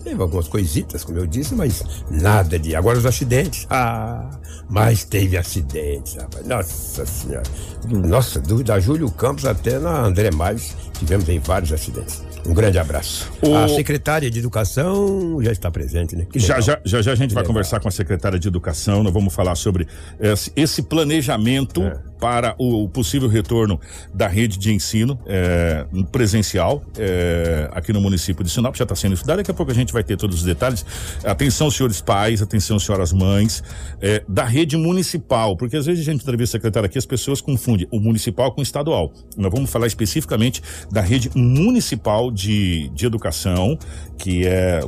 [0.09, 2.75] Teve algumas coisitas, como eu disse, mas nada de.
[2.75, 3.67] Agora os acidentes.
[3.69, 4.31] Ah,
[4.71, 6.47] mas teve acidentes, rapaz.
[6.47, 7.43] Nossa senhora.
[7.91, 12.23] Nossa, do, da Júlio Campos até na André Mais, tivemos aí vários acidentes.
[12.47, 13.31] Um grande abraço.
[13.43, 16.27] O- A secretária de Educação já está presente, né?
[16.35, 19.35] Já, já, já, já a gente vai conversar com a secretária de Educação, nós vamos
[19.35, 19.87] falar sobre
[20.19, 21.99] esse, esse planejamento É.
[22.19, 23.81] para o, possível retorno
[24.13, 29.15] da rede de ensino é, presencial é, aqui no município de Sinop, já está sendo
[29.15, 30.85] estudado, daqui a pouco a gente vai ter todos os detalhes.
[31.25, 33.63] Atenção, senhores pais, atenção, senhoras mães,
[34.01, 37.41] é, da rede municipal, porque às vezes a gente entrevista a secretária aqui, as pessoas
[37.41, 39.13] confundem o municipal com o estadual.
[39.37, 43.79] Nós vamos falar especificamente da rede municipal de, de educação,
[44.17, 44.81] que é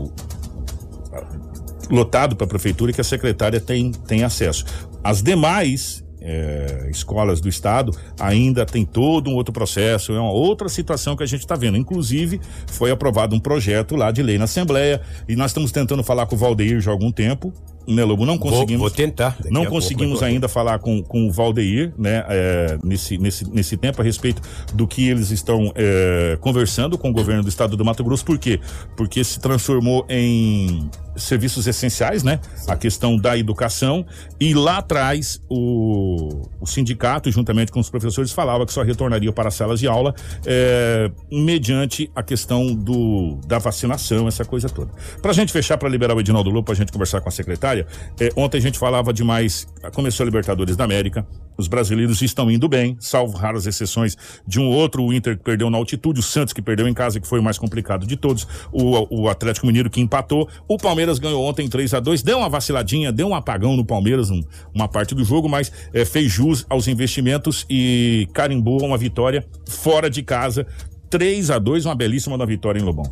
[1.91, 4.65] lotado para a prefeitura e que a secretária tem, tem acesso.
[5.03, 10.69] As demais eh, escolas do estado ainda tem todo um outro processo, é uma outra
[10.69, 11.77] situação que a gente está vendo.
[11.77, 16.27] Inclusive, foi aprovado um projeto lá de lei na Assembleia e nós estamos tentando falar
[16.27, 17.53] com o Valdeir já há algum tempo.
[17.87, 18.25] Né, Lobo?
[18.25, 18.81] Não Vou, conseguimos.
[18.81, 19.37] vou tentar.
[19.39, 23.77] Daqui Não a conseguimos ainda falar com, com o Valdeir, né, é, nesse, nesse, nesse
[23.77, 24.43] tempo a respeito
[24.75, 28.25] do que eles estão é, conversando com o governo do estado do Mato Grosso.
[28.25, 28.61] Por quê?
[28.97, 32.41] Porque se transformou em serviços essenciais, né?
[32.67, 34.07] A questão da educação.
[34.39, 39.49] E lá atrás, o, o sindicato, juntamente com os professores, falava que só retornaria para
[39.49, 40.15] as salas de aula
[40.47, 44.91] é, mediante a questão do, da vacinação, essa coisa toda.
[45.21, 48.31] Pra gente fechar, para liberar o Edinaldo Lobo, pra gente conversar com a secretária, é,
[48.37, 52.97] ontem a gente falava demais, começou a Libertadores da América, os brasileiros estão indo bem,
[52.99, 56.63] salvo raras exceções de um outro, o Inter que perdeu na altitude, o Santos que
[56.63, 60.01] perdeu em casa, que foi o mais complicado de todos, o, o Atlético Mineiro que
[60.01, 63.85] empatou, o Palmeiras ganhou ontem 3 a 2 deu uma vaciladinha, deu um apagão no
[63.85, 64.43] Palmeiras, um-
[64.75, 70.09] uma parte do jogo, mas é, fez jus aos investimentos e carimbou uma vitória fora
[70.09, 70.67] de casa,
[71.11, 73.05] 3 a 2 uma belíssima da vitória em Lobão.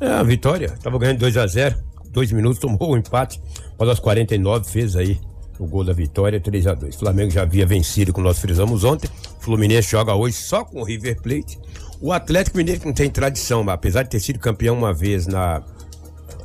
[0.00, 0.74] É, a vitória.
[0.82, 1.76] Tava ganhando 2 a 0
[2.16, 3.38] Dois minutos, tomou o empate.
[3.78, 5.20] Mas aos 49 fez aí
[5.58, 9.06] o gol da vitória, 3 a 2 Flamengo já havia vencido, como nós frisamos ontem.
[9.38, 11.58] Fluminense joga hoje só com o River Plate.
[12.00, 15.26] O Atlético Mineiro que não tem tradição, mas apesar de ter sido campeão uma vez
[15.26, 15.62] na.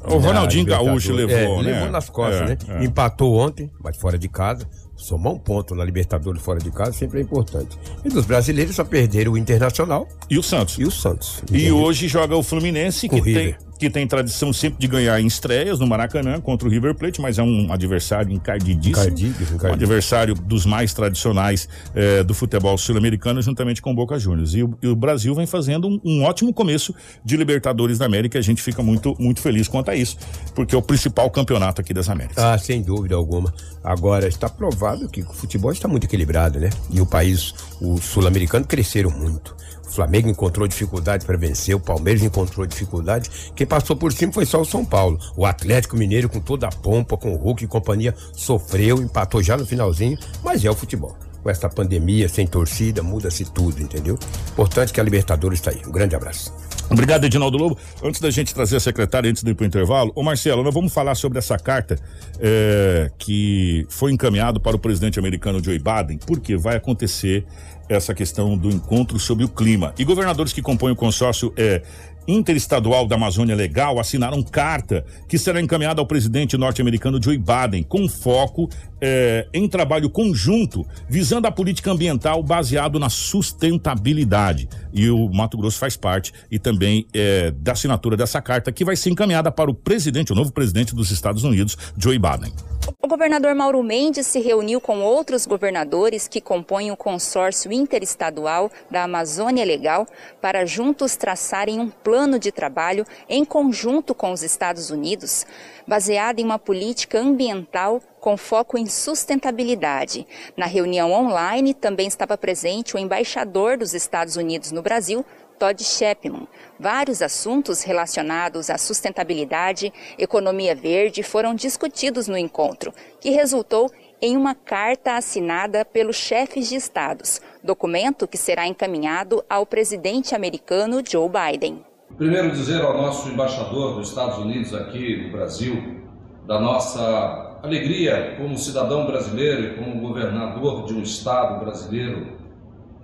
[0.03, 1.71] O na Ronaldinho Gaúcho levou, é, né?
[1.71, 2.57] Levou nas costas, É, né?
[2.81, 2.83] é.
[2.83, 4.67] Empatou ontem, mas fora de casa.
[4.97, 7.79] Somar um ponto na Libertadores fora de casa sempre é importante.
[8.03, 10.77] E dos brasileiros só perderam o Internacional E o Santos.
[10.77, 11.41] e o Santos.
[11.49, 13.57] E hoje joga o Fluminense, que o tem, River.
[13.81, 17.39] Que tem tradição sempre de ganhar em estreias no Maracanã contra o River Plate, mas
[17.39, 18.91] é um adversário encardidíssimo.
[19.07, 19.73] Encardido, Um encardido.
[19.73, 24.53] adversário dos mais tradicionais eh, do futebol sul-americano, juntamente com o Boca Juniors.
[24.53, 26.93] E o, e o Brasil vem fazendo um, um ótimo começo
[27.25, 28.37] de Libertadores da América.
[28.37, 30.15] e A gente fica muito, muito feliz quanto a isso,
[30.53, 32.37] porque é o principal campeonato aqui das Américas.
[32.37, 33.51] Ah, sem dúvida alguma.
[33.83, 36.69] Agora, está provado que o futebol está muito equilibrado, né?
[36.91, 39.55] E o país, o sul-americano, cresceram muito.
[39.91, 43.29] O Flamengo encontrou dificuldade para vencer, o Palmeiras encontrou dificuldade.
[43.53, 45.19] Quem passou por cima foi só o São Paulo.
[45.35, 49.57] O Atlético Mineiro, com toda a pompa, com o Hulk e companhia, sofreu, empatou já
[49.57, 51.17] no finalzinho, mas é o futebol.
[51.43, 54.17] Com essa pandemia, sem torcida, muda-se tudo, entendeu?
[54.53, 55.81] Importante que a Libertadores está aí.
[55.85, 56.53] Um grande abraço.
[56.89, 57.77] Obrigado, Edinaldo Lobo.
[58.03, 60.73] Antes da gente trazer a secretária, antes de ir para o intervalo, ô Marcelo, nós
[60.73, 61.97] vamos falar sobre essa carta
[62.39, 67.45] eh, que foi encaminhado para o presidente americano Joe Biden, porque vai acontecer
[67.91, 69.93] essa questão do encontro sobre o clima.
[69.97, 71.81] E governadores que compõem o consórcio eh,
[72.27, 78.07] interestadual da Amazônia Legal assinaram carta que será encaminhada ao presidente norte-americano Joe Biden, com
[78.07, 78.69] foco
[79.01, 84.69] eh, em trabalho conjunto, visando a política ambiental baseado na sustentabilidade.
[84.93, 88.95] E o Mato Grosso faz parte e também eh, da assinatura dessa carta, que vai
[88.95, 92.53] ser encaminhada para o presidente, o novo presidente dos Estados Unidos, Joe Biden.
[92.99, 99.03] O governador Mauro Mendes se reuniu com outros governadores que compõem o consórcio interestadual da
[99.03, 100.07] Amazônia Legal
[100.41, 105.45] para juntos traçarem um plano de trabalho em conjunto com os Estados Unidos,
[105.87, 110.27] baseado em uma política ambiental com foco em sustentabilidade.
[110.55, 115.25] Na reunião online também estava presente o embaixador dos Estados Unidos no Brasil,
[115.61, 116.47] Todd Shepman.
[116.79, 124.55] Vários assuntos relacionados à sustentabilidade, economia verde foram discutidos no encontro, que resultou em uma
[124.55, 131.90] carta assinada pelos chefes de estados, documento que será encaminhado ao presidente americano Joe Biden.
[132.21, 136.03] Primeiro, dizer ao nosso embaixador dos Estados Unidos aqui no Brasil
[136.45, 142.27] da nossa alegria como cidadão brasileiro e como governador de um estado brasileiro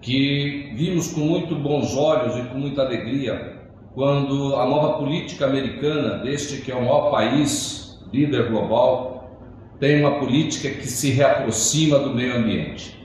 [0.04, 3.58] que vimos com muito bons olhos e com muita alegria
[3.96, 9.32] quando a nova política americana, deste que é o maior país líder global,
[9.80, 12.96] tem uma política que se reaproxima do meio ambiente.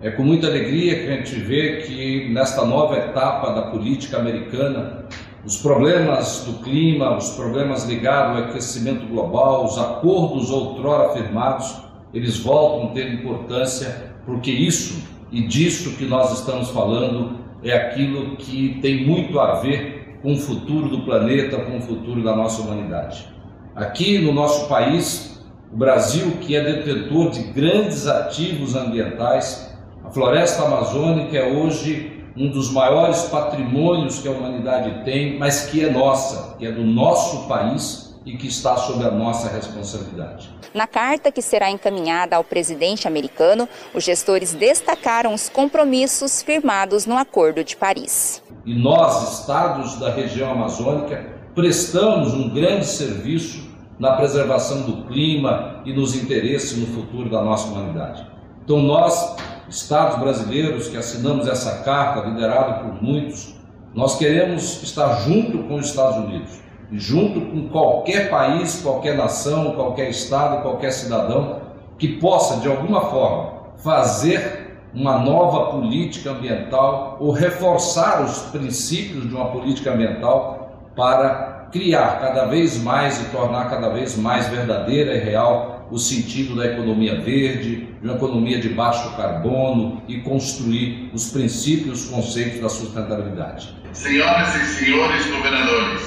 [0.00, 5.04] É com muita alegria que a gente vê que nesta nova etapa da política americana
[5.44, 11.80] os problemas do clima, os problemas ligados ao aquecimento global, os acordos outrora firmados,
[12.12, 18.36] eles voltam a ter importância, porque isso e disso que nós estamos falando é aquilo
[18.36, 22.60] que tem muito a ver com o futuro do planeta, com o futuro da nossa
[22.62, 23.26] humanidade.
[23.74, 29.74] Aqui no nosso país, o Brasil, que é detentor de grandes ativos ambientais,
[30.04, 35.84] a floresta amazônica é hoje um dos maiores patrimônios que a humanidade tem, mas que
[35.84, 40.48] é nossa, que é do nosso país e que está sob a nossa responsabilidade.
[40.72, 47.18] Na carta que será encaminhada ao presidente americano, os gestores destacaram os compromissos firmados no
[47.18, 48.42] Acordo de Paris.
[48.64, 51.22] E nós, estados da região amazônica,
[51.54, 57.68] prestamos um grande serviço na preservação do clima e nos interesses no futuro da nossa
[57.68, 58.26] humanidade.
[58.64, 59.36] Então, nós,
[59.70, 63.54] estados brasileiros que assinamos essa carta, liderada por muitos,
[63.94, 66.60] nós queremos estar junto com os Estados Unidos
[66.92, 71.60] junto com qualquer país, qualquer nação, qualquer estado, qualquer cidadão
[71.98, 79.34] que possa, de alguma forma, fazer uma nova política ambiental ou reforçar os princípios de
[79.34, 85.20] uma política ambiental para criar cada vez mais e tornar cada vez mais verdadeira e
[85.20, 91.30] real o sentido da economia verde, de uma economia de baixo carbono e construir os
[91.30, 93.74] princípios, os conceitos da sustentabilidade.
[93.92, 96.02] Senhoras e senhores governadores,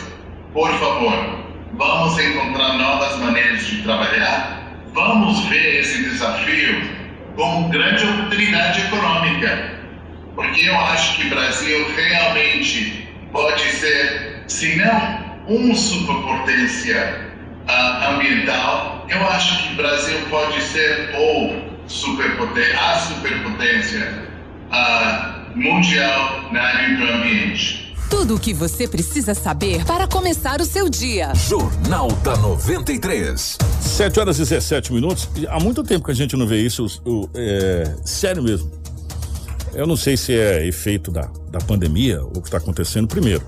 [0.53, 1.13] por favor,
[1.73, 4.79] vamos encontrar novas maneiras de trabalhar.
[4.93, 6.81] Vamos ver esse desafio
[7.35, 9.79] como grande oportunidade econômica,
[10.35, 17.32] porque eu acho que o Brasil realmente pode ser, se não uma superpotência
[17.67, 24.23] uh, ambiental, eu acho que o Brasil pode ser ou superpotência, a superpotência
[24.71, 27.83] uh, mundial na área do ambiente.
[28.09, 31.33] Tudo o que você precisa saber para começar o seu dia.
[31.33, 33.57] Jornal da 93.
[33.81, 35.27] 7 horas e 17 minutos.
[35.49, 36.85] Há muito tempo que a gente não vê isso.
[37.05, 38.71] O, é, sério mesmo.
[39.73, 43.07] Eu não sei se é efeito da, da pandemia ou o que está acontecendo.
[43.07, 43.43] Primeiro,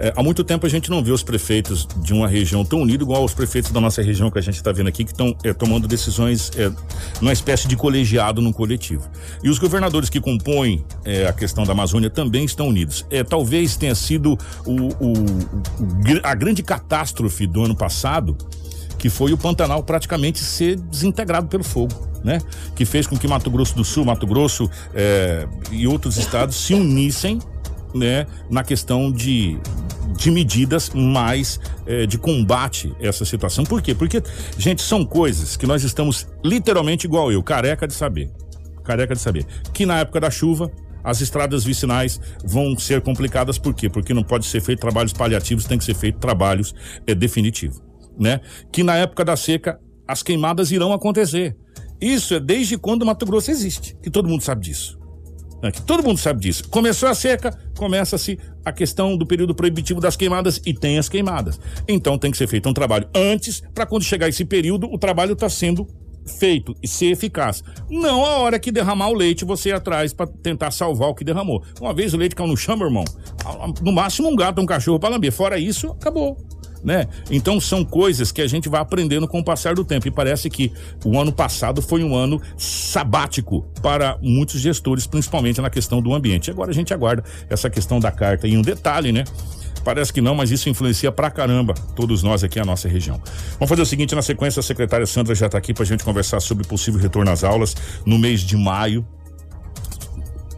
[0.00, 3.04] é, há muito tempo a gente não vê os prefeitos de uma região tão unidos
[3.04, 5.52] igual os prefeitos da nossa região que a gente está vendo aqui, que estão é,
[5.52, 6.70] tomando decisões é,
[7.20, 9.08] numa espécie de colegiado no coletivo.
[9.42, 13.04] E os governadores que compõem é, a questão da Amazônia também estão unidos.
[13.10, 15.14] É, talvez tenha sido o, o, o,
[16.22, 18.36] a grande catástrofe do ano passado,
[18.98, 22.08] que foi o Pantanal praticamente ser desintegrado pelo fogo.
[22.22, 22.40] Né?
[22.74, 26.74] Que fez com que Mato Grosso do Sul, Mato Grosso é, e outros estados se
[26.74, 27.38] unissem
[27.94, 29.58] né, na questão de,
[30.16, 33.64] de medidas mais é, de combate a essa situação.
[33.64, 33.94] Por quê?
[33.94, 34.22] Porque,
[34.56, 38.30] gente, são coisas que nós estamos literalmente igual eu, careca de saber.
[38.84, 39.46] Careca de saber.
[39.72, 40.70] Que na época da chuva,
[41.02, 43.88] as estradas vicinais vão ser complicadas, por quê?
[43.88, 46.74] Porque não pode ser feito trabalhos paliativos, tem que ser feito trabalhos
[47.06, 47.80] é, definitivos,
[48.18, 48.40] né?
[48.72, 51.56] Que na época da seca, as queimadas irão acontecer.
[52.00, 54.97] Isso é desde quando o Mato Grosso existe, que todo mundo sabe disso.
[55.72, 56.68] Que todo mundo sabe disso.
[56.68, 61.58] Começou a seca, começa-se a questão do período proibitivo das queimadas e tem as queimadas.
[61.86, 65.32] Então tem que ser feito um trabalho antes, para quando chegar esse período, o trabalho
[65.32, 65.86] está sendo
[66.38, 67.64] feito e ser eficaz.
[67.90, 71.24] Não a hora que derramar o leite, você ir atrás para tentar salvar o que
[71.24, 71.62] derramou.
[71.80, 73.04] Uma vez o leite caiu no chão, meu irmão.
[73.82, 75.32] No máximo um gato, um cachorro para lamber.
[75.32, 76.36] Fora isso, acabou
[76.82, 77.06] né?
[77.30, 80.08] Então são coisas que a gente vai aprendendo com o passar do tempo.
[80.08, 80.72] E parece que
[81.04, 86.50] o ano passado foi um ano sabático para muitos gestores, principalmente na questão do ambiente.
[86.50, 88.46] Agora a gente aguarda essa questão da carta.
[88.46, 89.24] E um detalhe, né?
[89.84, 93.20] Parece que não, mas isso influencia pra caramba todos nós aqui a nossa região.
[93.52, 96.04] Vamos fazer o seguinte, na sequência a secretária Sandra já está aqui para a gente
[96.04, 99.06] conversar sobre possível retorno às aulas no mês de maio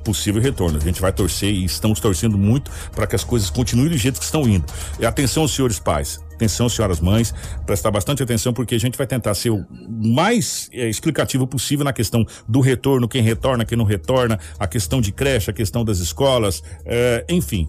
[0.01, 0.79] possível retorno.
[0.79, 4.19] A gente vai torcer e estamos torcendo muito para que as coisas continuem do jeito
[4.19, 4.65] que estão indo.
[4.99, 6.21] E atenção, senhores pais.
[6.41, 7.35] Atenção, senhoras mães,
[7.67, 11.93] prestar bastante atenção, porque a gente vai tentar ser o mais é, explicativo possível na
[11.93, 15.99] questão do retorno, quem retorna, quem não retorna, a questão de creche, a questão das
[15.99, 17.69] escolas, é, enfim,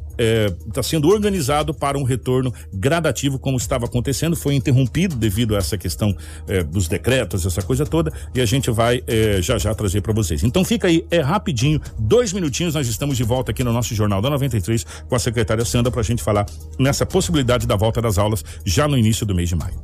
[0.65, 5.57] está é, sendo organizado para um retorno gradativo, como estava acontecendo, foi interrompido devido a
[5.57, 6.15] essa questão
[6.69, 9.03] dos decretos, essa coisa toda, e a gente vai
[9.41, 10.43] já já trazer para vocês.
[10.43, 14.21] Então fica aí, é rapidinho, dois minutinhos, nós estamos de volta aqui no nosso Jornal
[14.21, 16.45] da 93 com a secretária Sandra para a gente falar
[16.79, 19.79] nessa possibilidade da volta das aulas já no início do mês de maio.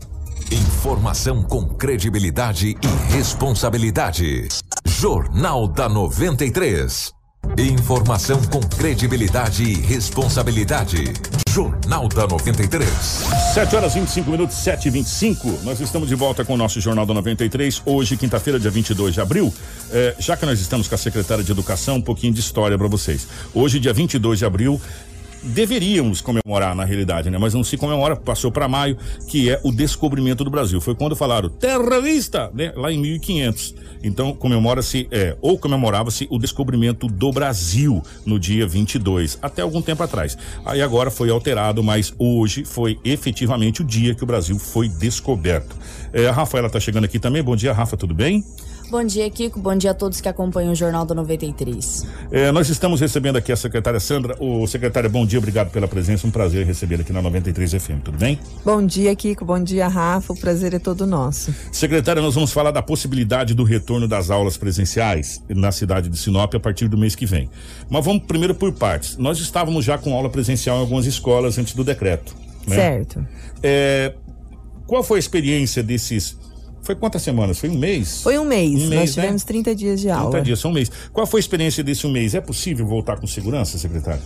[0.51, 4.47] Informação com credibilidade e responsabilidade.
[4.85, 7.11] Jornal da 93.
[7.57, 11.13] Informação com credibilidade e responsabilidade.
[11.49, 12.87] Jornal da 93.
[13.53, 17.05] 7 horas 25 minutos, 7 e 25 Nós estamos de volta com o nosso Jornal
[17.05, 17.81] da 93.
[17.83, 19.51] Hoje, quinta-feira, dia 22 de abril.
[19.91, 22.87] É, já que nós estamos com a secretária de Educação, um pouquinho de história para
[22.87, 23.27] vocês.
[23.55, 24.79] Hoje, dia 22 de abril,
[25.47, 27.37] deveríamos comemorar na realidade, né?
[27.37, 30.79] Mas não se comemora, passou para maio, que é o descobrimento do Brasil.
[30.81, 32.73] Foi quando falaram Terra Vista, né?
[32.75, 33.75] Lá em 1500.
[34.03, 40.03] Então comemora-se, é, ou comemorava-se o descobrimento do Brasil no dia 22, até algum tempo
[40.03, 40.37] atrás.
[40.65, 45.75] Aí agora foi alterado, mas hoje foi efetivamente o dia que o Brasil foi descoberto.
[46.13, 47.41] É, a Rafaela tá chegando aqui também.
[47.41, 48.43] Bom dia, Rafa, tudo bem?
[48.89, 49.59] Bom dia, Kiko.
[49.59, 52.05] Bom dia a todos que acompanham o Jornal da 93.
[52.31, 54.37] É, nós estamos recebendo aqui a secretária Sandra.
[54.39, 56.25] O secretário, bom dia, obrigado pela presença.
[56.25, 58.39] Um prazer receber aqui na 93 FM, tudo bem?
[58.63, 59.43] Bom dia, Kiko.
[59.43, 60.31] Bom dia, Rafa.
[60.31, 61.53] O prazer é todo nosso.
[61.69, 66.55] Secretária, nós vamos falar da possibilidade do retorno das aulas presenciais na cidade de Sinop
[66.55, 67.49] a partir do mês que vem.
[67.89, 69.17] Mas vamos primeiro por partes.
[69.17, 72.33] Nós estávamos já com aula presencial em algumas escolas antes do decreto.
[72.65, 72.75] Né?
[72.75, 73.27] Certo.
[73.61, 74.13] É,
[74.85, 76.37] qual foi a experiência desses
[76.87, 77.59] foi quantas semanas?
[77.59, 78.21] Foi um mês?
[78.23, 78.81] Foi um mês.
[78.81, 79.47] Um mês Nós tivemos né?
[79.47, 80.41] 30 dias de 30 aula.
[80.41, 80.89] dias, são um mês.
[81.11, 82.33] Qual foi a experiência desse um mês?
[82.33, 84.21] É possível voltar com segurança, secretário?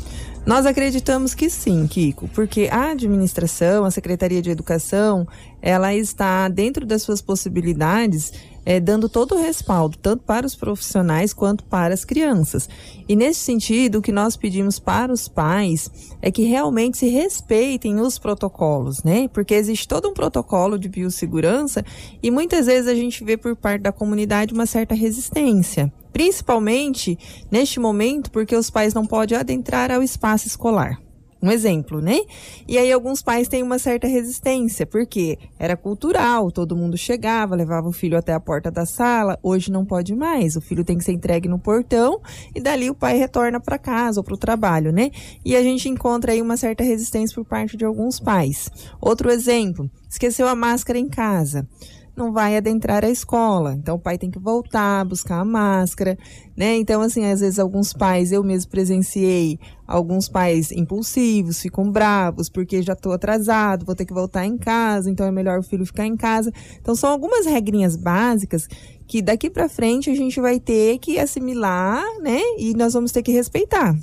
[0.45, 5.28] Nós acreditamos que sim, Kiko, porque a administração, a Secretaria de Educação,
[5.59, 8.32] ela está dentro das suas possibilidades,
[8.66, 12.70] é, dando todo o respaldo, tanto para os profissionais quanto para as crianças.
[13.07, 15.89] E nesse sentido, o que nós pedimos para os pais
[16.22, 19.28] é que realmente se respeitem os protocolos, né?
[19.28, 21.84] Porque existe todo um protocolo de biossegurança
[22.22, 25.91] e muitas vezes a gente vê por parte da comunidade uma certa resistência.
[26.14, 27.18] Principalmente
[27.49, 30.99] neste momento, porque os pais não podem adentrar ao espaço escolar.
[31.42, 32.20] Um exemplo, né?
[32.68, 37.89] E aí alguns pais têm uma certa resistência, porque era cultural, todo mundo chegava, levava
[37.89, 41.04] o filho até a porta da sala, hoje não pode mais, o filho tem que
[41.04, 42.22] ser entregue no portão
[42.54, 45.10] e dali o pai retorna para casa ou para o trabalho, né?
[45.44, 48.70] E a gente encontra aí uma certa resistência por parte de alguns pais.
[49.02, 51.68] Outro exemplo, esqueceu a máscara em casa
[52.16, 53.74] não vai adentrar a escola.
[53.74, 56.18] Então o pai tem que voltar, buscar a máscara,
[56.56, 56.78] né?
[56.78, 62.82] Então assim, às vezes alguns pais, eu mesmo presenciei, alguns pais impulsivos, ficam bravos porque
[62.82, 66.06] já estou atrasado, vou ter que voltar em casa, então é melhor o filho ficar
[66.06, 66.52] em casa.
[66.80, 68.68] Então são algumas regrinhas básicas
[69.12, 72.39] que daqui para frente a gente vai ter que assimilar, né?
[72.58, 73.93] E nós vamos ter que respeitar.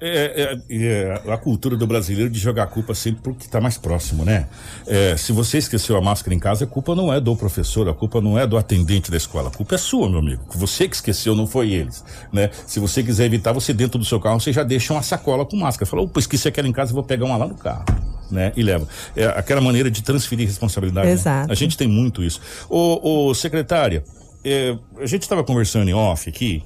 [0.00, 3.78] É, é, é, a cultura do brasileiro de jogar a culpa sempre porque está mais
[3.78, 4.48] próximo, né?
[4.84, 7.94] É, se você esqueceu a máscara em casa, a culpa não é do professor, a
[7.94, 10.42] culpa não é do atendente da escola, a culpa é sua, meu amigo.
[10.56, 12.50] Você que esqueceu, não foi eles, né?
[12.66, 15.56] Se você quiser evitar, você dentro do seu carro, você já deixa uma sacola com
[15.56, 15.88] máscara.
[15.88, 17.84] Fala, opa, esqueci aquela em casa, vou pegar uma lá no carro.
[18.30, 18.52] Né?
[18.56, 18.88] E leva.
[19.14, 21.08] É aquela maneira de transferir responsabilidade.
[21.08, 21.46] Exato.
[21.46, 21.52] Né?
[21.52, 22.40] A gente tem muito isso.
[22.68, 24.04] Ô, ô secretária,
[24.44, 26.62] é, a gente estava conversando em off aqui.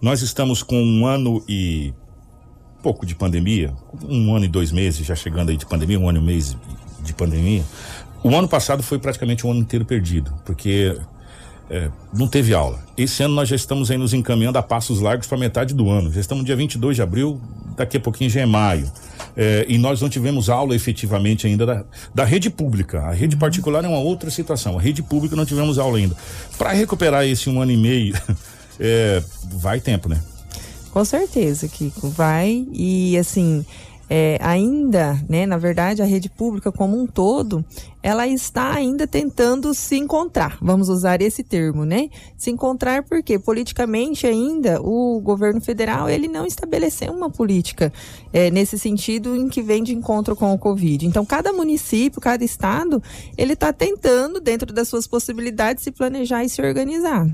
[0.00, 1.94] Nós estamos com um ano e
[2.82, 6.18] pouco de pandemia, um ano e dois meses já chegando aí de pandemia, um ano
[6.18, 6.56] e um mês
[7.02, 7.62] de pandemia.
[8.22, 10.98] O ano passado foi praticamente um ano inteiro perdido, porque
[11.70, 12.80] é, não teve aula.
[12.98, 16.12] Esse ano nós já estamos aí nos encaminhando a passos largos para metade do ano.
[16.12, 17.40] Já estamos no dia 22 de abril,
[17.76, 18.90] daqui a pouquinho já é maio.
[19.36, 23.02] É, e nós não tivemos aula efetivamente ainda da, da rede pública.
[23.02, 24.76] A rede particular é uma outra situação.
[24.76, 26.16] A rede pública não tivemos aula ainda.
[26.58, 28.14] Para recuperar esse um ano e meio,
[28.80, 30.20] é, vai tempo, né?
[30.90, 33.64] Com certeza, Kiko, vai e assim,
[34.12, 37.64] é, ainda, né, na verdade, a rede pública como um todo,
[38.02, 42.08] ela está ainda tentando se encontrar, vamos usar esse termo, né?
[42.36, 47.92] Se encontrar porque politicamente ainda o governo federal ele não estabeleceu uma política
[48.32, 51.06] é, nesse sentido em que vem de encontro com o Covid.
[51.06, 53.00] Então, cada município, cada estado,
[53.38, 57.28] ele está tentando, dentro das suas possibilidades, se planejar e se organizar.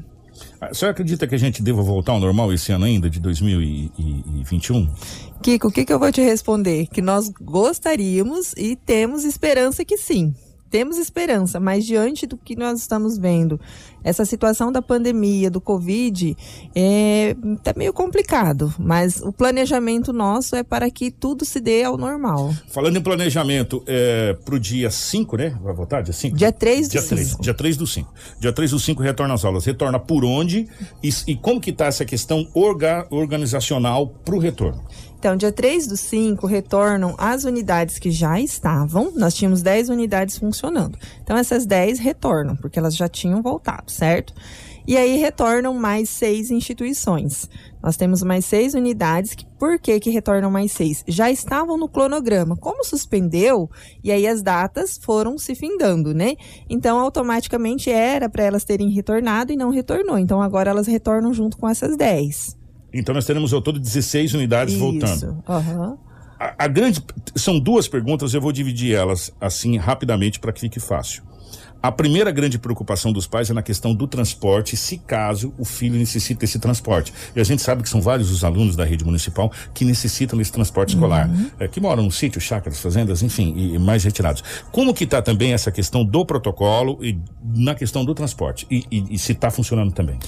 [0.60, 4.88] A senhora acredita que a gente deva voltar ao normal esse ano ainda, de 2021?
[5.42, 6.86] Kiko, o que, que eu vou te responder?
[6.86, 10.34] Que nós gostaríamos e temos esperança que sim.
[10.70, 13.60] Temos esperança, mas diante do que nós estamos vendo,
[14.06, 16.36] essa situação da pandemia, do Covid,
[16.72, 17.34] é
[17.64, 22.54] tá meio complicado, mas o planejamento nosso é para que tudo se dê ao normal.
[22.68, 25.58] Falando em planejamento, é, pro dia 5, né?
[25.60, 26.04] Vai votar?
[26.04, 26.36] Dia 5?
[26.36, 27.42] Dia 3 do dia 3, 5.
[27.42, 28.14] Dia 3 do 5.
[28.38, 29.64] Dia 3 do 5 retorna às aulas.
[29.64, 30.68] Retorna por onde?
[31.02, 34.84] E, e como que tá essa questão orga, organizacional pro retorno?
[35.18, 39.12] Então, dia 3 do 5 retornam as unidades que já estavam.
[39.16, 40.96] Nós tínhamos 10 unidades funcionando.
[41.22, 44.32] Então, essas 10 retornam, porque elas já tinham voltado, certo?
[44.86, 47.50] E aí retornam mais seis instituições.
[47.82, 49.34] Nós temos mais seis unidades.
[49.34, 51.02] Que, por que, que retornam mais seis?
[51.08, 52.56] Já estavam no cronograma.
[52.56, 53.68] Como suspendeu,
[54.04, 56.36] e aí as datas foram se findando, né?
[56.70, 60.18] Então, automaticamente era para elas terem retornado e não retornou.
[60.18, 62.56] Então, agora elas retornam junto com essas 10.
[62.92, 64.82] Então nós teremos ao todo 16 unidades Isso.
[64.82, 65.42] voltando.
[65.48, 65.98] Aham.
[66.38, 67.02] A, a grande.
[67.34, 71.22] São duas perguntas, eu vou dividir elas assim rapidamente para que fique fácil.
[71.82, 75.96] A primeira grande preocupação dos pais é na questão do transporte, se caso o filho
[75.96, 77.12] necessita esse transporte.
[77.34, 80.52] E a gente sabe que são vários os alunos da rede municipal que necessitam desse
[80.52, 84.42] transporte escolar, é, que moram no sítio, chácaras, fazendas, enfim, e, e mais retirados.
[84.72, 87.18] Como que está também essa questão do protocolo e
[87.54, 88.66] na questão do transporte?
[88.70, 90.18] E, e, e se está funcionando também?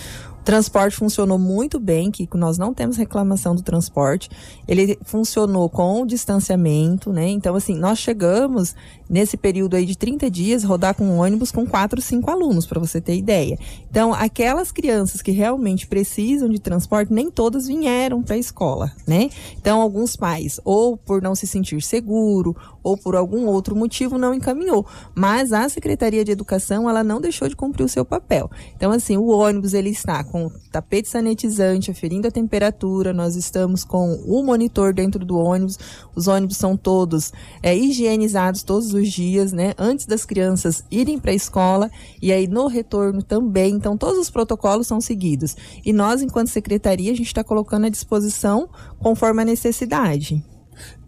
[0.48, 4.30] transporte funcionou muito bem, que nós não temos reclamação do transporte.
[4.66, 7.28] Ele funcionou com o distanciamento, né?
[7.28, 8.74] Então, assim, nós chegamos
[9.08, 12.78] nesse período aí de 30 dias rodar com um ônibus com quatro, cinco alunos, para
[12.78, 13.58] você ter ideia.
[13.90, 19.30] Então, aquelas crianças que realmente precisam de transporte, nem todas vieram para a escola, né?
[19.56, 24.34] Então, alguns pais, ou por não se sentir seguro, ou por algum outro motivo, não
[24.34, 24.86] encaminhou.
[25.14, 28.50] Mas a Secretaria de Educação, ela não deixou de cumprir o seu papel.
[28.76, 34.14] Então, assim, o ônibus, ele está com tapete sanitizante, aferindo a temperatura, nós estamos com
[34.26, 35.78] o monitor dentro do ônibus,
[36.14, 37.32] os ônibus são todos
[37.62, 39.74] é, higienizados todos os dias, né?
[39.78, 41.90] Antes das crianças irem para a escola
[42.20, 43.74] e aí no retorno também.
[43.74, 45.56] Então, todos os protocolos são seguidos.
[45.84, 48.68] E nós, enquanto secretaria, a gente está colocando à disposição
[48.98, 50.42] conforme a necessidade.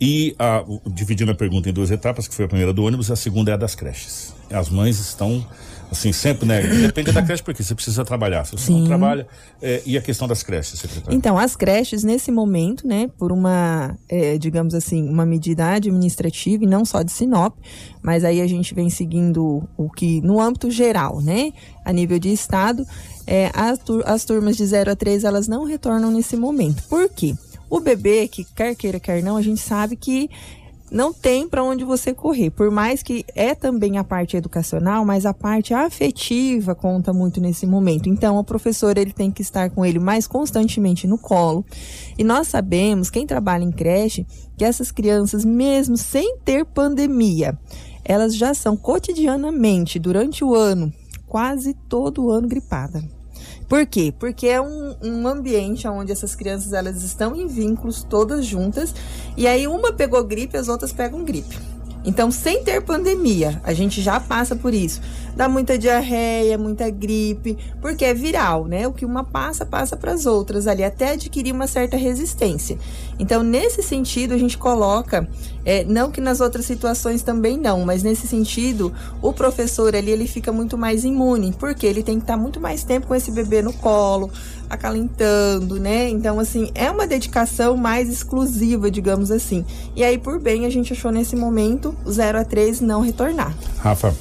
[0.01, 3.17] E a, dividindo a pergunta em duas etapas, que foi a primeira do ônibus, a
[3.17, 4.35] segunda é a das creches.
[4.51, 5.47] As mães estão
[5.91, 6.63] assim, sempre, né?
[6.63, 8.45] Depende da creche, porque você precisa trabalhar.
[8.45, 8.81] Se você Sim.
[8.81, 9.27] não trabalha.
[9.61, 11.17] É, e a questão das creches, secretário?
[11.17, 16.67] Então, as creches, nesse momento, né, por uma, é, digamos assim, uma medida administrativa, e
[16.67, 17.57] não só de Sinop,
[18.03, 21.53] mas aí a gente vem seguindo o que, no âmbito geral, né?
[21.85, 22.87] A nível de estado,
[23.27, 26.83] é, as, as turmas de 0 a 3, elas não retornam nesse momento.
[26.89, 27.35] Por quê?
[27.69, 30.29] O bebê, que quer queira, quer não, a gente sabe que
[30.91, 32.51] não tem para onde você correr.
[32.51, 37.67] Por mais que é também a parte educacional, mas a parte afetiva conta muito nesse
[37.67, 38.09] momento.
[38.09, 41.65] Então, o professor ele tem que estar com ele mais constantemente no colo.
[42.19, 44.27] E nós sabemos, quem trabalha em creche,
[44.57, 47.57] que essas crianças, mesmo sem ter pandemia,
[48.05, 50.93] elas já são cotidianamente, durante o ano,
[51.27, 53.20] quase todo o ano gripada.
[53.71, 54.13] Por quê?
[54.19, 58.93] Porque é um, um ambiente onde essas crianças elas estão em vínculos todas juntas
[59.37, 61.57] e aí uma pegou gripe, as outras pegam gripe.
[62.05, 65.01] Então, sem ter pandemia, a gente já passa por isso.
[65.37, 68.89] Dá muita diarreia, muita gripe, porque é viral, né?
[68.89, 72.79] O que uma passa, passa para as outras ali, até adquirir uma certa resistência.
[73.19, 75.29] Então, nesse sentido, a gente coloca,
[75.65, 80.27] é, não que nas outras situações também não, mas nesse sentido, o professor ali, ele
[80.27, 83.63] fica muito mais imune, porque ele tem que estar muito mais tempo com esse bebê
[83.63, 84.31] no colo,
[84.69, 86.09] acalentando, né?
[86.09, 89.65] Então, assim, é uma dedicação mais exclusiva, digamos assim.
[89.95, 93.55] E aí, por bem, a gente achou nesse momento, 0 a 3 não retornar.
[93.79, 94.15] Rafa.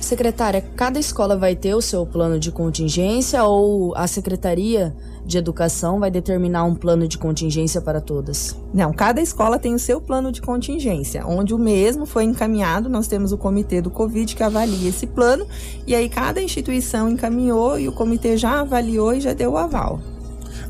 [0.00, 4.94] Secretária, cada escola vai ter o seu plano de contingência ou a Secretaria
[5.24, 8.56] de Educação vai determinar um plano de contingência para todas?
[8.72, 12.88] Não, cada escola tem o seu plano de contingência, onde o mesmo foi encaminhado.
[12.88, 15.46] Nós temos o comitê do Covid que avalia esse plano,
[15.86, 20.00] e aí cada instituição encaminhou e o comitê já avaliou e já deu o aval.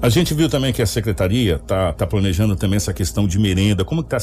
[0.03, 3.85] A gente viu também que a secretaria está tá planejando também essa questão de merenda.
[3.85, 4.17] Como está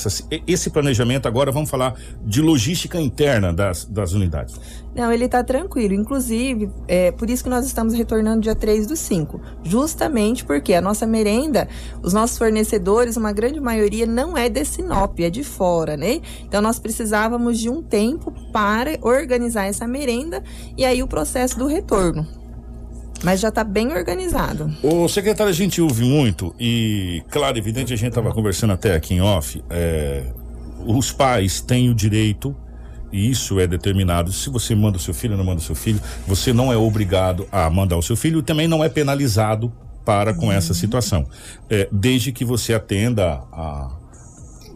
[0.45, 1.53] esse planejamento agora?
[1.53, 4.59] Vamos falar de logística interna das, das unidades.
[4.93, 5.93] Não, ele está tranquilo.
[5.93, 9.39] Inclusive, é por isso que nós estamos retornando dia 3 do 5.
[9.63, 11.69] Justamente porque a nossa merenda,
[12.03, 16.19] os nossos fornecedores, uma grande maioria não é de Sinop, é de fora, né?
[16.43, 20.43] Então nós precisávamos de um tempo para organizar essa merenda
[20.77, 22.38] e aí o processo do retorno.
[23.23, 24.71] Mas já está bem organizado.
[24.81, 29.15] O secretário, a gente ouve muito e, claro, evidente, a gente estava conversando até aqui
[29.15, 29.61] em off.
[29.69, 30.23] É,
[30.85, 32.55] os pais têm o direito,
[33.11, 34.31] e isso é determinado.
[34.31, 36.77] Se você manda o seu filho ou não manda o seu filho, você não é
[36.77, 39.71] obrigado a mandar o seu filho e também não é penalizado
[40.05, 40.51] para com uhum.
[40.51, 41.25] essa situação.
[41.69, 43.91] É, desde que você atenda a,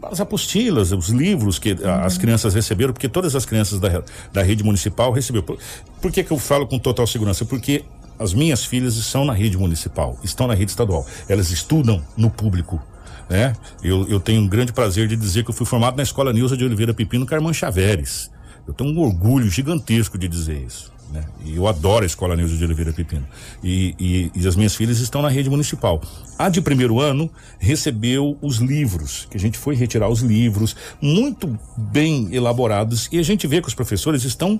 [0.02, 2.04] as apostilas, os livros que uhum.
[2.04, 5.46] as crianças receberam, porque todas as crianças da, da rede municipal receberam.
[5.46, 5.58] Por,
[6.00, 7.44] por que, que eu falo com total segurança?
[7.44, 7.84] Porque
[8.18, 11.06] as minhas filhas estão na rede municipal, estão na rede estadual.
[11.28, 12.82] Elas estudam no público.
[13.28, 13.54] Né?
[13.82, 16.56] Eu, eu tenho um grande prazer de dizer que eu fui formado na Escola Nilza
[16.56, 18.30] de Oliveira Pepino Carmã Chaveres.
[18.66, 20.92] Eu tenho um orgulho gigantesco de dizer isso.
[21.10, 21.24] Né?
[21.44, 23.26] E eu adoro a Escola Nilza de Oliveira Pepino.
[23.62, 26.02] E, e, e, as minhas filhas estão na rede municipal.
[26.38, 31.58] A de primeiro ano recebeu os livros, que a gente foi retirar os livros, muito
[31.76, 34.58] bem elaborados, e a gente vê que os professores estão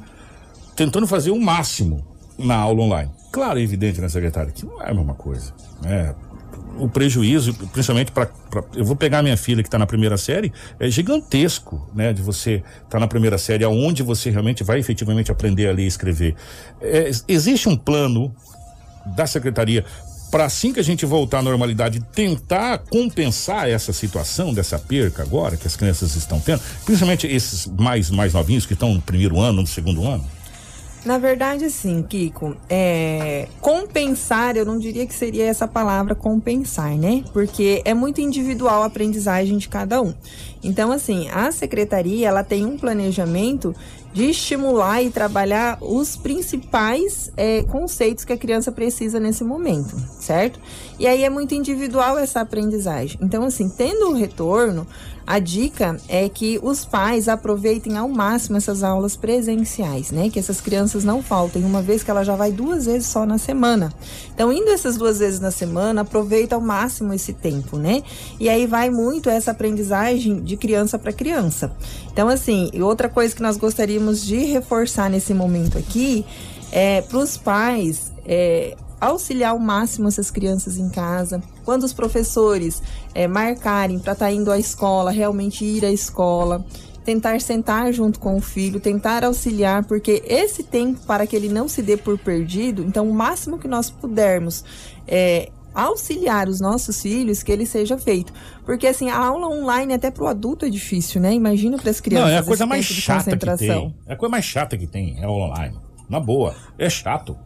[0.76, 2.05] tentando fazer o máximo
[2.38, 3.11] na aula online.
[3.35, 5.53] Claro, é evidente, né, secretária, que não é a mesma coisa.
[5.82, 6.14] Né?
[6.78, 8.30] O prejuízo, principalmente para.
[8.76, 12.12] Eu vou pegar minha filha que está na primeira série, é gigantesco, né?
[12.12, 15.82] De você estar tá na primeira série, aonde você realmente vai efetivamente aprender a ler
[15.82, 16.37] e escrever.
[16.80, 18.32] É, existe um plano
[19.16, 19.85] da secretaria
[20.30, 25.57] para assim que a gente voltar à normalidade, tentar compensar essa situação dessa perca agora
[25.57, 29.62] que as crianças estão tendo, principalmente esses mais mais novinhos que estão no primeiro ano,
[29.62, 30.24] no segundo ano?
[31.05, 32.57] Na verdade, sim, Kiko.
[32.68, 37.22] É, compensar, eu não diria que seria essa palavra compensar, né?
[37.32, 40.14] Porque é muito individual a aprendizagem de cada um.
[40.62, 43.74] Então, assim, a secretaria ela tem um planejamento
[44.14, 50.59] de estimular e trabalhar os principais é, conceitos que a criança precisa nesse momento, certo?
[50.98, 53.18] E aí é muito individual essa aprendizagem.
[53.20, 54.86] Então, assim, tendo o retorno,
[55.26, 60.28] a dica é que os pais aproveitem ao máximo essas aulas presenciais, né?
[60.28, 63.38] Que essas crianças não faltem, uma vez que ela já vai duas vezes só na
[63.38, 63.92] semana.
[64.34, 68.02] Então, indo essas duas vezes na semana, aproveita ao máximo esse tempo, né?
[68.38, 71.72] E aí vai muito essa aprendizagem de criança para criança.
[72.12, 76.24] Então, assim, outra coisa que nós gostaríamos de reforçar nesse momento aqui
[76.70, 81.42] é para os pais é, auxiliar ao máximo essas crianças em casa.
[81.64, 82.82] Quando os professores
[83.14, 86.64] é, marcarem para estar tá indo à escola, realmente ir à escola.
[87.04, 91.68] Tentar sentar junto com o filho, tentar auxiliar, porque esse tempo para que ele não
[91.68, 94.64] se dê por perdido, então o máximo que nós pudermos
[95.06, 98.32] é, auxiliar os nossos filhos que ele seja feito.
[98.64, 101.34] Porque assim, a aula online até para o adulto é difícil, né?
[101.34, 102.30] Imagina para as crianças.
[102.30, 103.94] Não, é a coisa mais chata que tem.
[104.06, 105.76] É a coisa mais chata que tem, é online.
[106.08, 107.36] Na boa, é chato.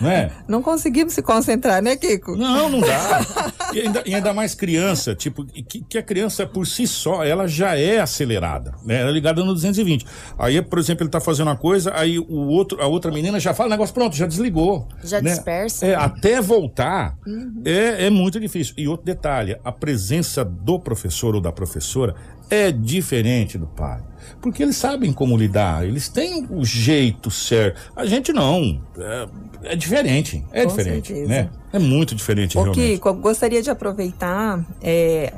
[0.00, 0.30] Não é?
[0.48, 2.36] Não conseguimos se concentrar, né, Kiko?
[2.36, 3.52] Não, não dá.
[3.72, 7.46] E ainda, e ainda mais criança, tipo, que, que, a criança por si só, ela
[7.46, 9.00] já é acelerada, né?
[9.00, 10.04] Ela é ligada no 220.
[10.38, 13.54] Aí, por exemplo, ele tá fazendo uma coisa, aí o outro, a outra menina já
[13.54, 14.86] fala, negócio pronto, já desligou.
[15.02, 15.30] Já né?
[15.30, 15.86] dispersa.
[15.86, 17.62] É, até voltar uhum.
[17.64, 18.74] é, é muito difícil.
[18.76, 22.14] E outro detalhe, a presença do professor ou da professora
[22.52, 24.02] é diferente do pai.
[24.40, 27.80] Porque eles sabem como lidar, eles têm o jeito certo.
[27.96, 28.80] A gente não.
[28.98, 29.28] É,
[29.72, 30.44] é diferente.
[30.52, 31.08] É Com diferente.
[31.08, 31.28] Certeza.
[31.28, 31.50] Né?
[31.72, 32.94] É muito diferente, o realmente.
[32.94, 34.64] Kiko, gostaria de aproveitar.
[34.82, 35.32] É,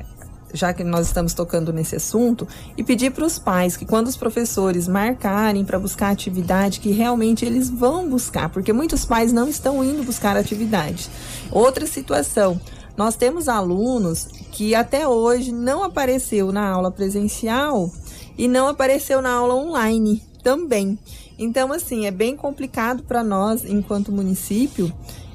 [0.52, 2.46] já que nós estamos tocando nesse assunto,
[2.76, 7.44] e pedir para os pais que quando os professores marcarem para buscar atividade, que realmente
[7.44, 11.10] eles vão buscar, porque muitos pais não estão indo buscar atividade.
[11.50, 12.60] Outra situação,
[12.96, 17.90] nós temos alunos que até hoje não apareceu na aula presencial
[18.38, 20.96] e não apareceu na aula online também.
[21.36, 24.92] Então, assim, é bem complicado para nós, enquanto município,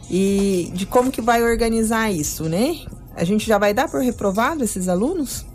[0.09, 2.80] e de como que vai organizar isso, né?
[3.13, 5.45] A gente já vai dar por reprovado esses alunos?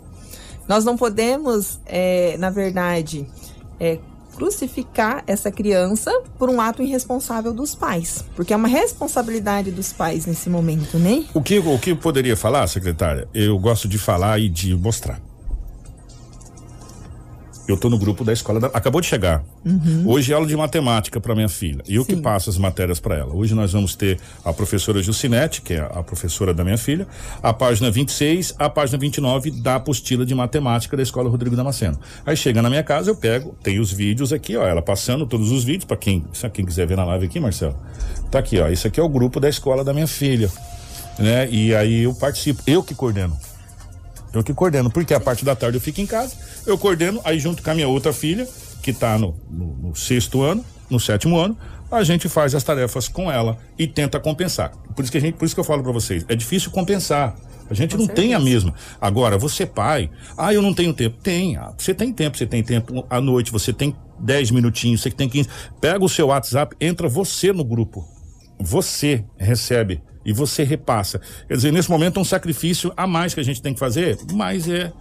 [0.67, 3.27] Nós não podemos, é, na verdade,
[3.79, 3.97] é,
[4.35, 10.25] crucificar essa criança por um ato irresponsável dos pais, porque é uma responsabilidade dos pais
[10.25, 11.25] nesse momento, né?
[11.33, 13.27] O que o que eu poderia falar, secretária?
[13.33, 15.19] Eu gosto de falar e de mostrar.
[17.67, 19.43] Eu tô no grupo da escola da, acabou de chegar.
[19.65, 20.03] Uhum.
[20.05, 21.83] Hoje é aula de matemática para minha filha.
[21.87, 22.15] E eu Sim.
[22.15, 23.33] que passo as matérias para ela.
[23.33, 27.07] Hoje nós vamos ter a professora Jucinete, que é a professora da minha filha,
[27.41, 31.99] a página 26, a página 29 da apostila de matemática da escola Rodrigo Damasceno.
[32.25, 35.51] Aí chega na minha casa, eu pego, tem os vídeos aqui, ó, ela passando todos
[35.51, 37.75] os vídeos para quem, quem quiser ver na live aqui, Marcelo.
[38.29, 40.51] Tá aqui, ó, isso aqui é o grupo da escola da minha filha,
[41.17, 41.49] né?
[41.49, 43.35] E aí eu participo, eu que coordeno.
[44.35, 47.39] Eu que coordeno, porque a parte da tarde eu fico em casa, eu coordeno, aí
[47.39, 48.47] junto com a minha outra filha,
[48.81, 51.57] que está no, no, no sexto ano, no sétimo ano,
[51.91, 54.71] a gente faz as tarefas com ela e tenta compensar.
[54.95, 57.35] Por isso que a gente, por isso que eu falo para vocês, é difícil compensar.
[57.69, 58.27] A gente com não certeza.
[58.27, 58.73] tem a mesma.
[59.01, 61.17] Agora, você pai, ah, eu não tenho tempo.
[61.21, 65.09] Tem, ah, você tem tempo, você tem tempo à noite, você tem 10 minutinhos, você
[65.09, 65.49] tem 15.
[65.81, 68.07] Pega o seu WhatsApp, entra você no grupo.
[68.59, 71.21] Você recebe e você repassa.
[71.47, 74.17] Quer dizer, nesse momento é um sacrifício a mais que a gente tem que fazer,
[74.33, 74.91] mas é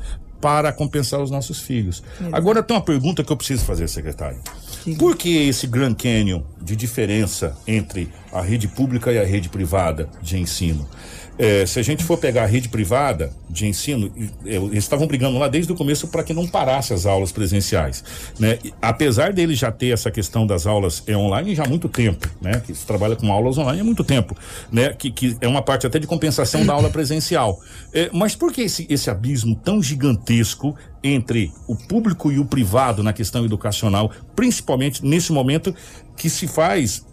[0.41, 2.03] para compensar os nossos filhos.
[2.31, 4.41] Agora tem uma pergunta que eu preciso fazer, secretário.
[4.99, 10.09] Por que esse Grand Canyon de diferença entre a rede pública e a rede privada
[10.23, 10.89] de ensino?
[11.37, 14.11] É, se a gente for pegar a rede privada de ensino,
[14.45, 18.05] eles estavam brigando lá desde o começo para que não parasse as aulas presenciais,
[18.39, 18.59] né?
[18.81, 22.63] Apesar dele já ter essa questão das aulas é, online já há muito tempo, né?
[22.65, 24.37] Que se trabalha com aulas online há muito tempo,
[24.71, 24.93] né?
[24.93, 27.61] Que, que é uma parte até de compensação da aula presencial.
[27.93, 33.03] É, mas por que esse, esse abismo tão gigantesco entre o público e o privado
[33.03, 35.75] na questão educacional, principalmente nesse momento
[36.17, 37.05] que se faz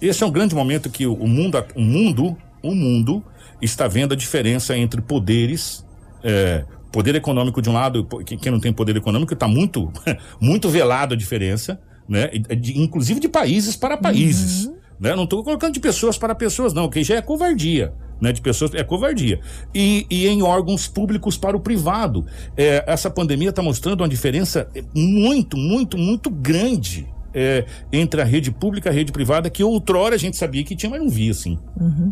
[0.00, 3.22] esse é um grande momento que o mundo, o mundo, o mundo
[3.60, 5.84] está vendo a diferença entre poderes,
[6.22, 9.92] é, poder econômico de um lado, quem não tem poder econômico está muito,
[10.40, 12.28] muito velado a diferença, né?
[12.28, 14.66] De, inclusive de países para países.
[14.66, 14.76] Uhum.
[15.00, 15.16] Né?
[15.16, 17.92] Não estou colocando de pessoas para pessoas, não, que já é covardia.
[18.20, 19.38] Né, de pessoas é covardia
[19.72, 24.68] e, e em órgãos públicos para o privado é, essa pandemia está mostrando uma diferença
[24.92, 30.14] muito muito muito grande é, entre a rede pública e a rede privada que outrora
[30.14, 32.10] a gente sabia que tinha mas não via assim uhum.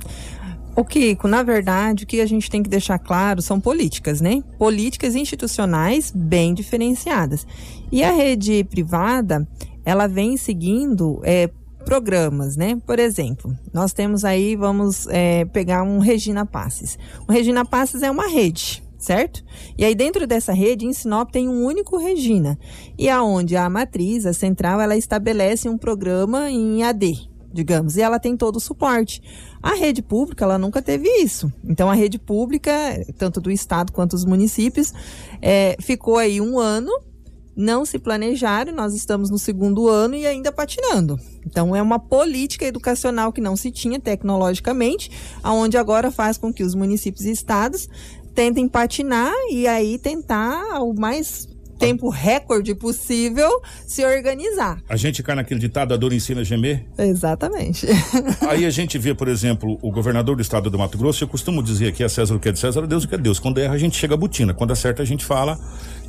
[0.77, 4.45] O Kiko, na verdade, o que a gente tem que deixar claro são políticas, né?
[4.59, 7.47] Políticas institucionais bem diferenciadas.
[7.91, 9.49] E a rede privada,
[9.87, 11.49] ela vem seguindo é,
[11.87, 12.77] programas, né?
[12.85, 16.99] Por exemplo, nós temos aí, vamos é, pegar um Regina Passes.
[17.27, 19.45] O Regina Passes é uma rede, certo?
[19.77, 22.59] E aí dentro dessa rede, em Sinop tem um único Regina.
[22.99, 28.19] E aonde a matriz, a central, ela estabelece um programa em AD, digamos, e ela
[28.19, 29.21] tem todo o suporte.
[29.63, 31.53] A rede pública, ela nunca teve isso.
[31.65, 32.71] Então, a rede pública,
[33.19, 34.93] tanto do Estado quanto dos municípios,
[35.43, 36.93] é, ficou aí um ano,
[37.57, 41.19] não se planejaram, nós estamos no segundo ano e ainda patinando.
[41.45, 45.11] Então, é uma política educacional que não se tinha tecnologicamente,
[45.43, 47.89] aonde agora faz com que os municípios e estados
[48.37, 54.81] tentem patinar e aí tentar o mais tempo recorde possível se organizar.
[54.89, 56.85] A gente cai naquele ditado, a dor ensina a gemer?
[56.99, 57.87] Exatamente.
[58.49, 61.63] Aí a gente vê, por exemplo, o governador do estado do Mato Grosso, eu costumo
[61.63, 63.25] dizer aqui a César o que é de César, a Deus o que é de
[63.25, 63.39] Deus.
[63.39, 64.55] Quando erra, a gente chega a butina.
[64.55, 65.59] Quando acerta, a gente fala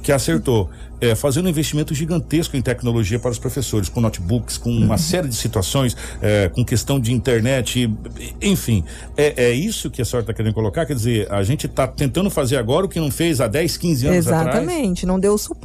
[0.02, 0.70] que acertou.
[1.00, 5.28] É, fazendo um investimento gigantesco em tecnologia para os professores, com notebooks, com uma série
[5.28, 7.88] de situações, é, com questão de internet,
[8.42, 8.84] enfim.
[9.16, 10.88] É, é isso que a senhora está querendo colocar?
[10.88, 14.08] Quer dizer, a gente está tentando fazer agora o que não fez há 10, 15
[14.08, 14.48] anos atrás?
[14.48, 15.57] Exatamente, não deu suporte,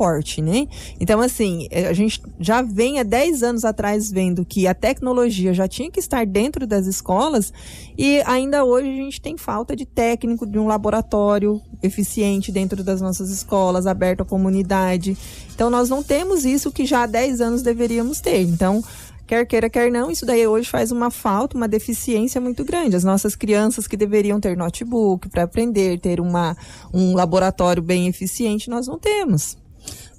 [0.43, 0.67] né?
[0.99, 5.53] Então, assim, é, a gente já vem há 10 anos atrás vendo que a tecnologia
[5.55, 7.53] já tinha que estar dentro das escolas
[7.97, 13.01] e ainda hoje a gente tem falta de técnico, de um laboratório eficiente dentro das
[13.01, 15.17] nossas escolas, aberto à comunidade.
[15.55, 18.43] Então, nós não temos isso que já há 10 anos deveríamos ter.
[18.43, 18.83] Então,
[19.27, 22.97] quer queira, quer não, isso daí hoje faz uma falta, uma deficiência muito grande.
[22.97, 26.57] As nossas crianças que deveriam ter notebook para aprender, ter uma,
[26.93, 29.57] um laboratório bem eficiente, nós não temos.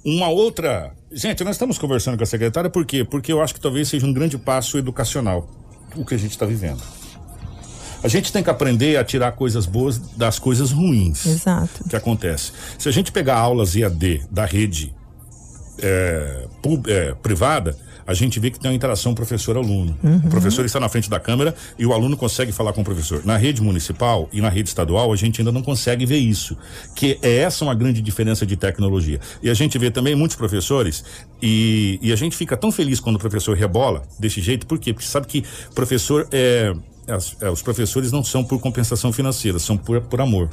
[0.04, 0.92] Uma outra.
[1.10, 3.04] Gente, nós estamos conversando com a secretária por quê?
[3.04, 5.48] Porque eu acho que talvez seja um grande passo educacional
[5.96, 6.82] o que a gente está vivendo.
[8.02, 11.24] A gente tem que aprender a tirar coisas boas das coisas ruins.
[11.24, 11.88] Exato.
[11.88, 12.52] Que acontece.
[12.78, 14.94] Se a gente pegar aulas EAD da rede
[15.78, 17.74] é, pub, é, privada,
[18.06, 19.96] a gente vê que tem uma interação professor-aluno.
[20.02, 20.16] Uhum.
[20.16, 23.24] O professor está na frente da câmera e o aluno consegue falar com o professor.
[23.24, 26.56] Na rede municipal e na rede estadual, a gente ainda não consegue ver isso.
[26.94, 29.20] Que é essa uma grande diferença de tecnologia.
[29.42, 31.04] E a gente vê também muitos professores
[31.40, 34.92] e, e a gente fica tão feliz quando o professor rebola desse jeito, por quê?
[34.92, 35.44] Porque sabe que
[35.74, 36.74] professor é
[37.06, 40.48] as, é, os professores não são por compensação financeira, são por, por amor.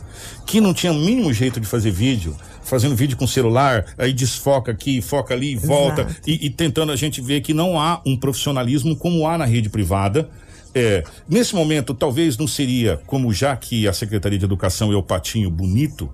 [0.46, 4.72] Que não tinha o mínimo jeito de fazer vídeo, fazendo vídeo com celular, aí desfoca
[4.72, 8.96] aqui, foca ali, volta, e, e, tentando a gente ver que não há um profissionalismo
[8.96, 10.30] como há na rede privada.
[10.74, 15.04] É, nesse momento, talvez não seria como já que a Secretaria de Educação é o
[15.04, 16.10] patinho bonito,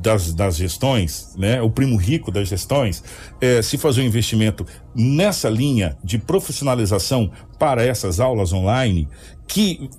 [0.00, 3.02] das, das gestões, né, o primo rico das gestões,
[3.40, 9.08] é, se fazer um investimento nessa linha de profissionalização para essas aulas online,
[9.46, 9.90] que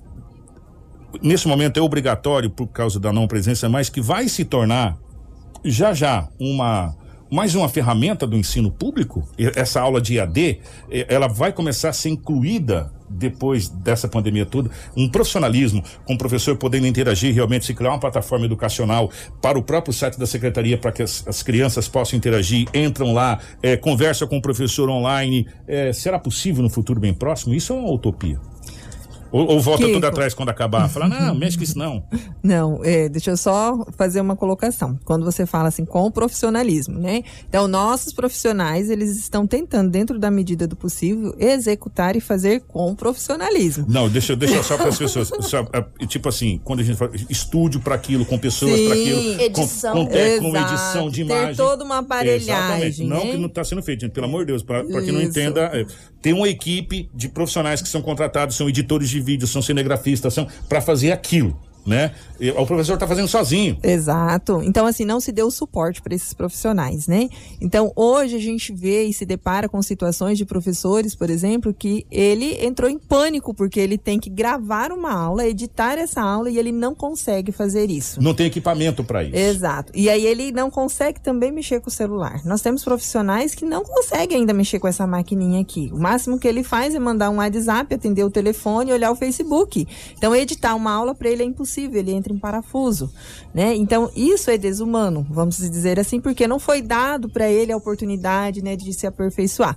[1.22, 4.98] nesse momento é obrigatório por causa da não presença, mas que vai se tornar
[5.64, 6.96] já já uma
[7.30, 9.22] mais uma ferramenta do ensino público,
[9.54, 10.58] essa aula de IAD,
[11.08, 16.56] ela vai começar a ser incluída depois dessa pandemia toda, um profissionalismo com o professor
[16.56, 19.10] podendo interagir realmente, se criar uma plataforma educacional
[19.42, 23.40] para o próprio site da secretaria para que as, as, crianças possam interagir, entram lá,
[23.62, 25.46] é, conversa com o professor online.
[25.66, 27.54] É, será possível no futuro bem próximo?
[27.54, 28.38] Isso é uma utopia.
[29.32, 29.94] Ou, ou volta Kiko.
[29.94, 30.88] tudo atrás quando acabar?
[30.88, 32.04] Fala, não, mexe com isso não.
[32.42, 34.98] Não, é, deixa eu só fazer uma colocação.
[35.04, 37.22] Quando você fala assim, com o profissionalismo, né?
[37.48, 42.94] Então, nossos profissionais, eles estão tentando, dentro da medida do possível, executar e fazer com
[42.94, 43.86] profissionalismo.
[43.88, 45.30] Não, deixa, deixa só para as pessoas.
[45.40, 45.64] Só,
[46.06, 49.94] tipo assim, quando a gente fala estúdio para aquilo, com pessoas para aquilo, edição.
[49.94, 51.48] com, com, é, com edição de imagem.
[51.48, 52.42] Ter toda uma aparelhagem.
[52.42, 53.04] Exatamente.
[53.04, 53.30] Não né?
[53.32, 55.86] que não está sendo feito, gente, pelo amor de Deus, para quem não entenda, é,
[56.22, 60.46] tem uma equipe de profissionais que são contratados, são editores de vídeo, são cinegrafistas, são
[60.68, 61.58] para fazer aquilo
[61.90, 62.12] né?
[62.56, 63.76] O professor está fazendo sozinho.
[63.82, 64.62] Exato.
[64.62, 67.28] Então, assim, não se deu suporte para esses profissionais, né?
[67.60, 72.06] Então, hoje a gente vê e se depara com situações de professores, por exemplo, que
[72.10, 76.58] ele entrou em pânico porque ele tem que gravar uma aula, editar essa aula e
[76.58, 78.22] ele não consegue fazer isso.
[78.22, 79.36] Não tem equipamento para isso.
[79.36, 79.92] Exato.
[79.94, 82.40] E aí ele não consegue também mexer com o celular.
[82.44, 85.90] Nós temos profissionais que não conseguem ainda mexer com essa maquininha aqui.
[85.92, 89.16] O máximo que ele faz é mandar um WhatsApp, atender o telefone e olhar o
[89.16, 89.86] Facebook.
[90.16, 93.10] Então, editar uma aula para ele é impossível impossível, ele entra em parafuso,
[93.54, 93.74] né?
[93.74, 98.62] Então, isso é desumano, vamos dizer assim, porque não foi dado para ele a oportunidade,
[98.62, 99.76] né, de se aperfeiçoar.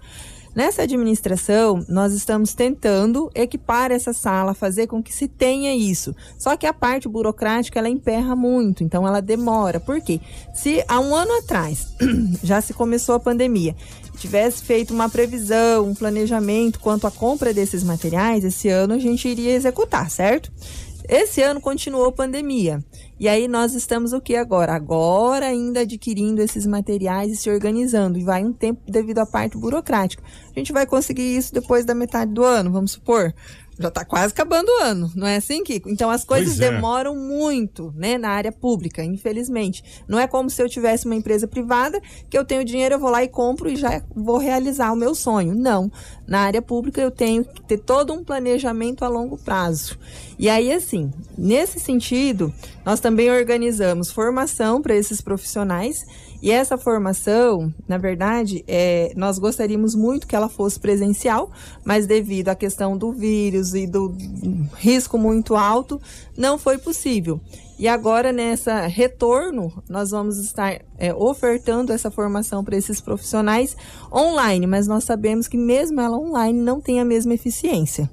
[0.56, 6.16] Nessa administração, nós estamos tentando equipar essa sala, fazer com que se tenha isso.
[6.38, 9.80] Só que a parte burocrática, ela emperra muito, então ela demora.
[9.80, 10.20] Por quê?
[10.54, 11.88] Se há um ano atrás
[12.44, 13.76] já se começou a pandemia,
[14.16, 19.28] tivesse feito uma previsão, um planejamento quanto à compra desses materiais, esse ano a gente
[19.28, 20.52] iria executar, certo?
[21.08, 22.84] Esse ano continuou pandemia.
[23.20, 24.74] E aí nós estamos o que agora?
[24.74, 28.18] Agora ainda adquirindo esses materiais e se organizando.
[28.18, 30.24] E vai um tempo devido à parte burocrática.
[30.56, 33.34] A gente vai conseguir isso depois da metade do ano, vamos supor.
[33.80, 35.90] Já está quase acabando o ano, não é assim, Kiko?
[35.90, 36.70] Então as coisas é.
[36.70, 39.84] demoram muito, né, na área pública, infelizmente.
[40.08, 42.00] Não é como se eu tivesse uma empresa privada
[42.30, 45.16] que eu tenho dinheiro, eu vou lá e compro e já vou realizar o meu
[45.16, 45.56] sonho.
[45.56, 45.92] Não.
[46.28, 49.98] Na área pública eu tenho que ter todo um planejamento a longo prazo.
[50.38, 52.54] E aí, assim, nesse sentido,
[52.86, 56.06] nós também organizamos formação para esses profissionais
[56.44, 61.50] e essa formação, na verdade, é, nós gostaríamos muito que ela fosse presencial,
[61.86, 64.14] mas devido à questão do vírus e do
[64.76, 66.02] risco muito alto,
[66.38, 67.40] não foi possível.
[67.80, 73.78] E agora, nessa retorno, nós vamos estar é, ofertando essa formação para esses profissionais
[74.12, 78.10] online, mas nós sabemos que mesmo ela online não tem a mesma eficiência.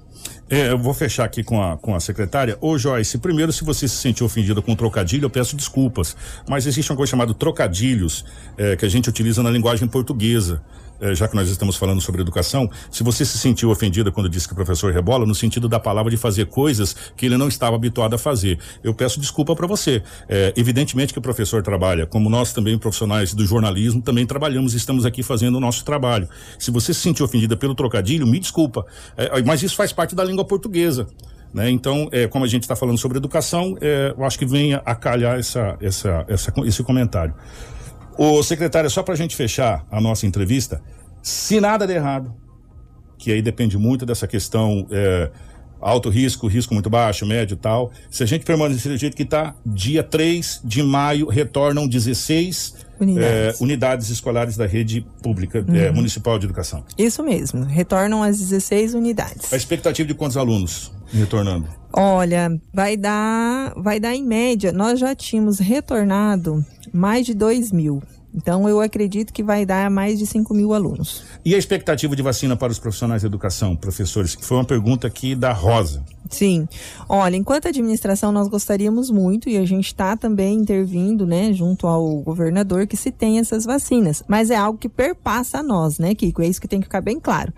[0.51, 2.59] É, eu vou fechar aqui com a, com a secretária.
[2.61, 6.17] Ô, Joyce, primeiro, se você se sentiu ofendida com trocadilho, eu peço desculpas.
[6.49, 8.25] Mas existe uma coisa chamada trocadilhos,
[8.59, 10.61] é, que a gente utiliza na linguagem portuguesa.
[11.01, 14.47] É, já que nós estamos falando sobre educação, se você se sentiu ofendida quando disse
[14.47, 17.77] que o professor rebola, no sentido da palavra de fazer coisas que ele não estava
[17.77, 20.03] habituado a fazer, eu peço desculpa para você.
[20.29, 24.77] É, evidentemente que o professor trabalha, como nós também profissionais do jornalismo também trabalhamos e
[24.77, 26.29] estamos aqui fazendo o nosso trabalho.
[26.59, 28.85] Se você se sentiu ofendida pelo trocadilho, me desculpa,
[29.17, 31.07] é, mas isso faz parte da língua portuguesa.
[31.53, 31.71] Né?
[31.71, 34.95] Então, é, como a gente está falando sobre educação, é, eu acho que venha a
[34.95, 37.35] calhar essa, essa, essa, esse comentário.
[38.23, 40.83] O secretário, só para a gente fechar a nossa entrevista,
[41.23, 42.35] se nada der errado,
[43.17, 45.31] que aí depende muito dessa questão é,
[45.81, 49.23] alto risco, risco muito baixo, médio e tal, se a gente permanecer do jeito que
[49.23, 53.59] está, dia 3 de maio retornam 16 Unidades.
[53.59, 55.95] é, unidades escolares da rede pública é, Uhum.
[55.97, 56.85] municipal de educação.
[56.99, 59.51] Isso mesmo, retornam as 16 unidades.
[59.51, 61.67] A expectativa de quantos alunos retornando?
[61.93, 68.03] Olha, vai dar, vai dar em média, nós já tínhamos retornado mais de 2 mil.
[68.35, 71.25] Então eu acredito que vai dar mais de 5 mil alunos.
[71.45, 74.37] E a expectativa de vacina para os profissionais de educação, professores?
[74.37, 76.05] Que foi uma pergunta aqui da Rosa.
[76.31, 76.69] Sim.
[77.09, 82.19] Olha, enquanto administração, nós gostaríamos muito, e a gente está também intervindo, né, junto ao
[82.19, 84.23] governador, que se tenha essas vacinas.
[84.29, 86.41] Mas é algo que perpassa a nós, né, Kiko?
[86.41, 87.53] É isso que tem que ficar bem claro.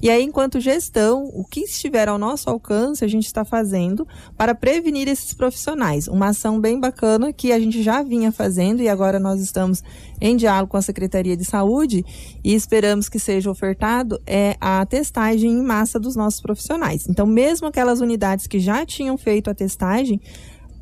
[0.00, 4.06] E aí, enquanto gestão, o que estiver ao nosso alcance, a gente está fazendo
[4.36, 6.06] para prevenir esses profissionais.
[6.06, 9.82] Uma ação bem bacana que a gente já vinha fazendo e agora nós estamos
[10.20, 12.04] em diálogo com a Secretaria de Saúde
[12.44, 17.08] e esperamos que seja ofertado é a testagem em massa dos nossos profissionais.
[17.08, 18.17] Então, mesmo aquelas unidades
[18.48, 20.20] que já tinham feito a testagem,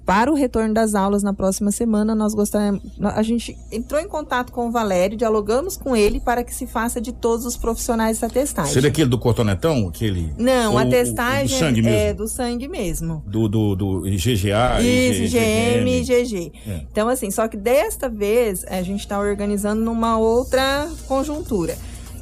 [0.07, 2.81] para o retorno das aulas na próxima semana, nós gostaríamos.
[3.03, 7.01] A gente entrou em contato com o Valério, dialogamos com ele para que se faça
[7.01, 8.73] de todos os profissionais essa testagem.
[8.73, 9.89] Seria aquele do cotonetão?
[9.89, 11.99] Aquele, Não, ou a testagem do sangue mesmo?
[11.99, 13.25] é do sangue mesmo.
[13.27, 16.53] Do, do, do GGA Isso, e GM e GG.
[16.69, 16.81] É.
[16.93, 21.77] Então, assim, só que desta vez a gente está organizando numa outra conjuntura.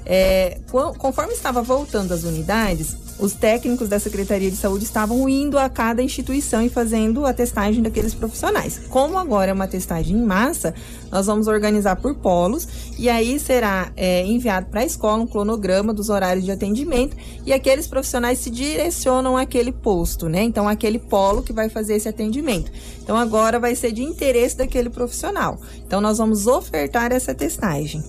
[0.07, 0.59] É,
[0.99, 6.03] conforme estava voltando as unidades, os técnicos da Secretaria de Saúde estavam indo a cada
[6.03, 8.81] instituição e fazendo a testagem daqueles profissionais.
[8.89, 10.75] Como agora é uma testagem em massa,
[11.15, 12.67] nós vamos organizar por polos
[12.99, 17.53] e aí será é, enviado para a escola um cronograma dos horários de atendimento e
[17.53, 20.43] aqueles profissionais se direcionam àquele posto, né?
[20.43, 22.73] Então, aquele polo que vai fazer esse atendimento.
[23.01, 25.61] Então, agora vai ser de interesse daquele profissional.
[25.87, 28.03] Então, nós vamos ofertar essa testagem.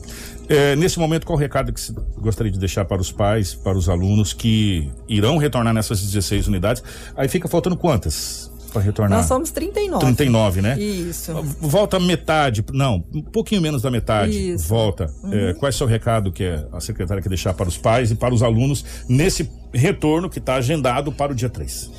[0.49, 1.81] É, nesse momento, qual o recado que
[2.17, 6.81] gostaria de deixar para os pais, para os alunos que irão retornar nessas 16 unidades?
[7.15, 9.19] Aí fica faltando quantas para retornar?
[9.19, 10.05] Nós somos 39.
[10.05, 10.77] 39, né?
[10.77, 11.33] Isso.
[11.61, 14.53] Volta metade, não, um pouquinho menos da metade.
[14.53, 14.67] Isso.
[14.67, 15.09] Volta.
[15.23, 15.33] Uhum.
[15.33, 18.15] É, qual é o seu recado que a secretária quer deixar para os pais e
[18.15, 21.89] para os alunos nesse retorno que está agendado para o dia 3?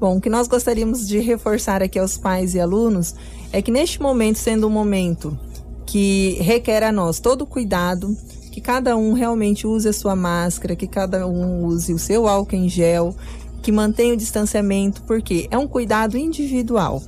[0.00, 3.14] Bom, o que nós gostaríamos de reforçar aqui aos pais e alunos
[3.52, 5.38] é que neste momento, sendo um momento
[5.86, 8.16] que requer a nós todo o cuidado,
[8.50, 12.56] que cada um realmente use a sua máscara, que cada um use o seu álcool
[12.56, 13.14] em gel,
[13.62, 17.02] que mantenha o distanciamento, porque é um cuidado individual.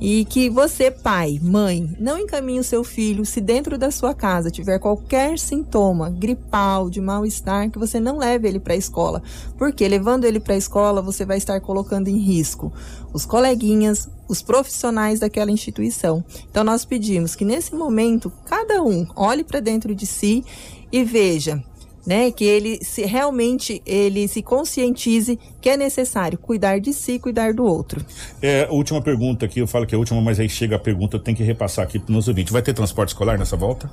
[0.00, 4.50] E que você, pai, mãe, não encaminhe o seu filho se dentro da sua casa
[4.50, 9.22] tiver qualquer sintoma gripal, de mal-estar, que você não leve ele para a escola.
[9.56, 12.72] Porque levando ele para a escola, você vai estar colocando em risco
[13.12, 16.24] os coleguinhas, os profissionais daquela instituição.
[16.50, 20.44] Então nós pedimos que nesse momento cada um olhe para dentro de si
[20.90, 21.62] e veja
[22.06, 27.54] né, que ele se realmente ele se conscientize que é necessário cuidar de si, cuidar
[27.54, 28.04] do outro.
[28.42, 31.16] É, última pergunta aqui, eu falo que é a última, mas aí chega a pergunta,
[31.16, 32.52] eu tenho que repassar aqui para os ouvintes.
[32.52, 33.90] Vai ter transporte escolar nessa volta?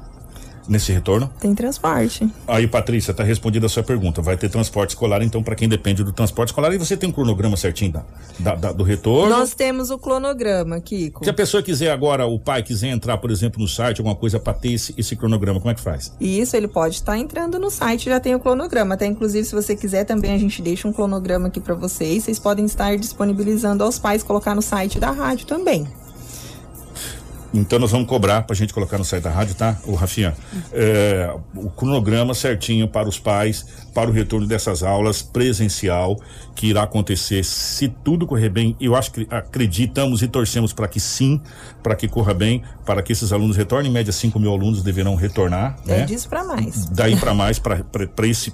[0.67, 1.29] Nesse retorno?
[1.39, 2.27] Tem transporte.
[2.47, 4.21] Aí, Patrícia, tá respondida a sua pergunta.
[4.21, 7.11] Vai ter transporte escolar, então, para quem depende do transporte escolar, e você tem um
[7.13, 8.03] cronograma certinho da,
[8.39, 9.29] da- da- do retorno?
[9.35, 11.23] Nós temos o cronograma, Kiko.
[11.23, 14.39] Se a pessoa quiser agora, o pai quiser entrar, por exemplo, no site, alguma coisa
[14.39, 16.13] para ter esse, esse cronograma, como é que faz?
[16.19, 18.93] Isso ele pode estar entrando no site, já tem o cronograma.
[18.95, 22.23] Até inclusive, se você quiser também, a gente deixa um cronograma aqui para vocês.
[22.23, 25.87] Vocês podem estar disponibilizando aos pais, colocar no site da rádio também.
[27.53, 29.77] Então nós vamos cobrar pra gente colocar no site da rádio, tá?
[29.85, 30.33] O Rafinha,
[30.71, 36.17] é, o cronograma certinho para os pais, para o retorno dessas aulas presencial
[36.55, 38.75] que irá acontecer se tudo correr bem.
[38.79, 41.41] Eu acho que acreditamos e torcemos para que sim,
[41.83, 43.91] para que corra bem, para que esses alunos retornem.
[43.91, 46.05] Em média, 5 mil alunos deverão retornar, né?
[46.05, 46.85] disso para mais.
[46.85, 48.53] daí para mais, para esse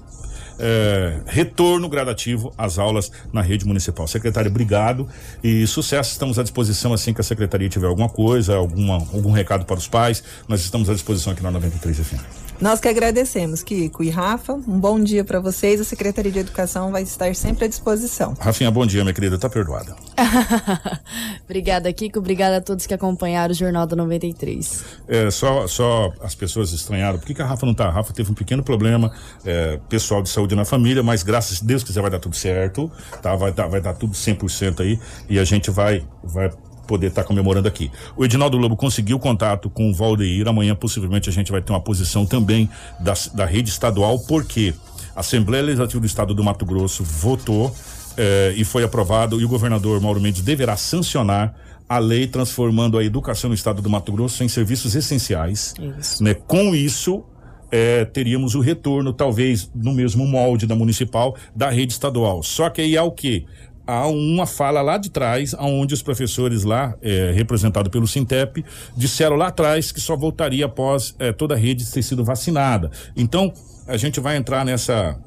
[0.59, 4.07] é, retorno gradativo às aulas na rede municipal.
[4.07, 5.07] Secretário, obrigado
[5.43, 6.11] e sucesso.
[6.11, 9.87] Estamos à disposição assim que a secretaria tiver alguma coisa, alguma, algum recado para os
[9.87, 10.23] pais.
[10.47, 12.46] Nós estamos à disposição aqui na 93 FM.
[12.59, 14.53] Nós que agradecemos, Kiko e Rafa.
[14.53, 15.79] Um bom dia para vocês.
[15.79, 18.35] A Secretaria de Educação vai estar sempre à disposição.
[18.39, 19.37] Rafinha, bom dia, minha querida.
[19.37, 19.95] Tá perdoada.
[21.45, 22.17] Obrigada, Kiko.
[22.17, 24.83] Obrigada a todos que acompanharam o Jornal da 93.
[25.07, 27.19] É, só, só as pessoas estranharam.
[27.19, 27.89] Por que, que a Rafa não tá?
[27.89, 29.11] A Rafa teve um pequeno problema
[29.45, 32.91] é, pessoal de saúde na família, mas graças a Deus quiser vai dar tudo certo,
[33.21, 33.35] tá?
[33.35, 34.99] Vai dar, vai dar tudo 100% aí
[35.29, 36.49] e a gente vai, vai
[36.87, 37.91] poder estar comemorando aqui.
[38.15, 40.47] O Edinaldo Lobo conseguiu contato com o Valdeir.
[40.47, 42.69] Amanhã, possivelmente, a gente vai ter uma posição também
[42.99, 44.73] da, da rede estadual, porque
[45.15, 47.75] a Assembleia Legislativa do Estado do Mato Grosso votou
[48.17, 51.55] eh, e foi aprovado, e o governador Mauro Mendes deverá sancionar
[51.87, 55.73] a lei transformando a educação no estado do Mato Grosso em serviços essenciais.
[55.99, 56.23] Isso.
[56.23, 56.33] Né?
[56.33, 57.23] Com isso,
[57.71, 62.43] eh, teríamos o retorno, talvez no mesmo molde da municipal, da rede estadual.
[62.43, 63.45] Só que aí há o quê?
[63.87, 68.63] Há uma fala lá de trás, onde os professores lá, eh, representados pelo Sintep,
[68.95, 72.91] disseram lá atrás que só voltaria após eh, toda a rede ter sido vacinada.
[73.15, 73.53] Então,
[73.87, 75.17] a gente vai entrar nessa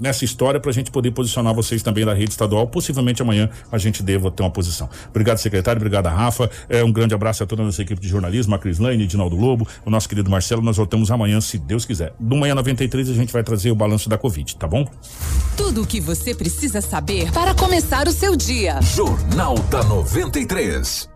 [0.00, 2.66] nessa história para a gente poder posicionar vocês também da rede estadual.
[2.66, 4.88] Possivelmente amanhã a gente deva ter uma posição.
[5.10, 5.78] Obrigado, secretário.
[5.78, 6.50] Obrigado, Rafa.
[6.68, 9.36] É, um grande abraço a toda a nossa equipe de jornalismo, a Cris Lane, Edinaldo
[9.36, 10.62] Lobo, o nosso querido Marcelo.
[10.62, 12.14] Nós voltamos amanhã, se Deus quiser.
[12.18, 14.86] Do Manhã 93 a gente vai trazer o balanço da Covid, tá bom?
[15.56, 18.80] Tudo o que você precisa saber para começar o seu dia.
[18.82, 21.11] Jornal da 93.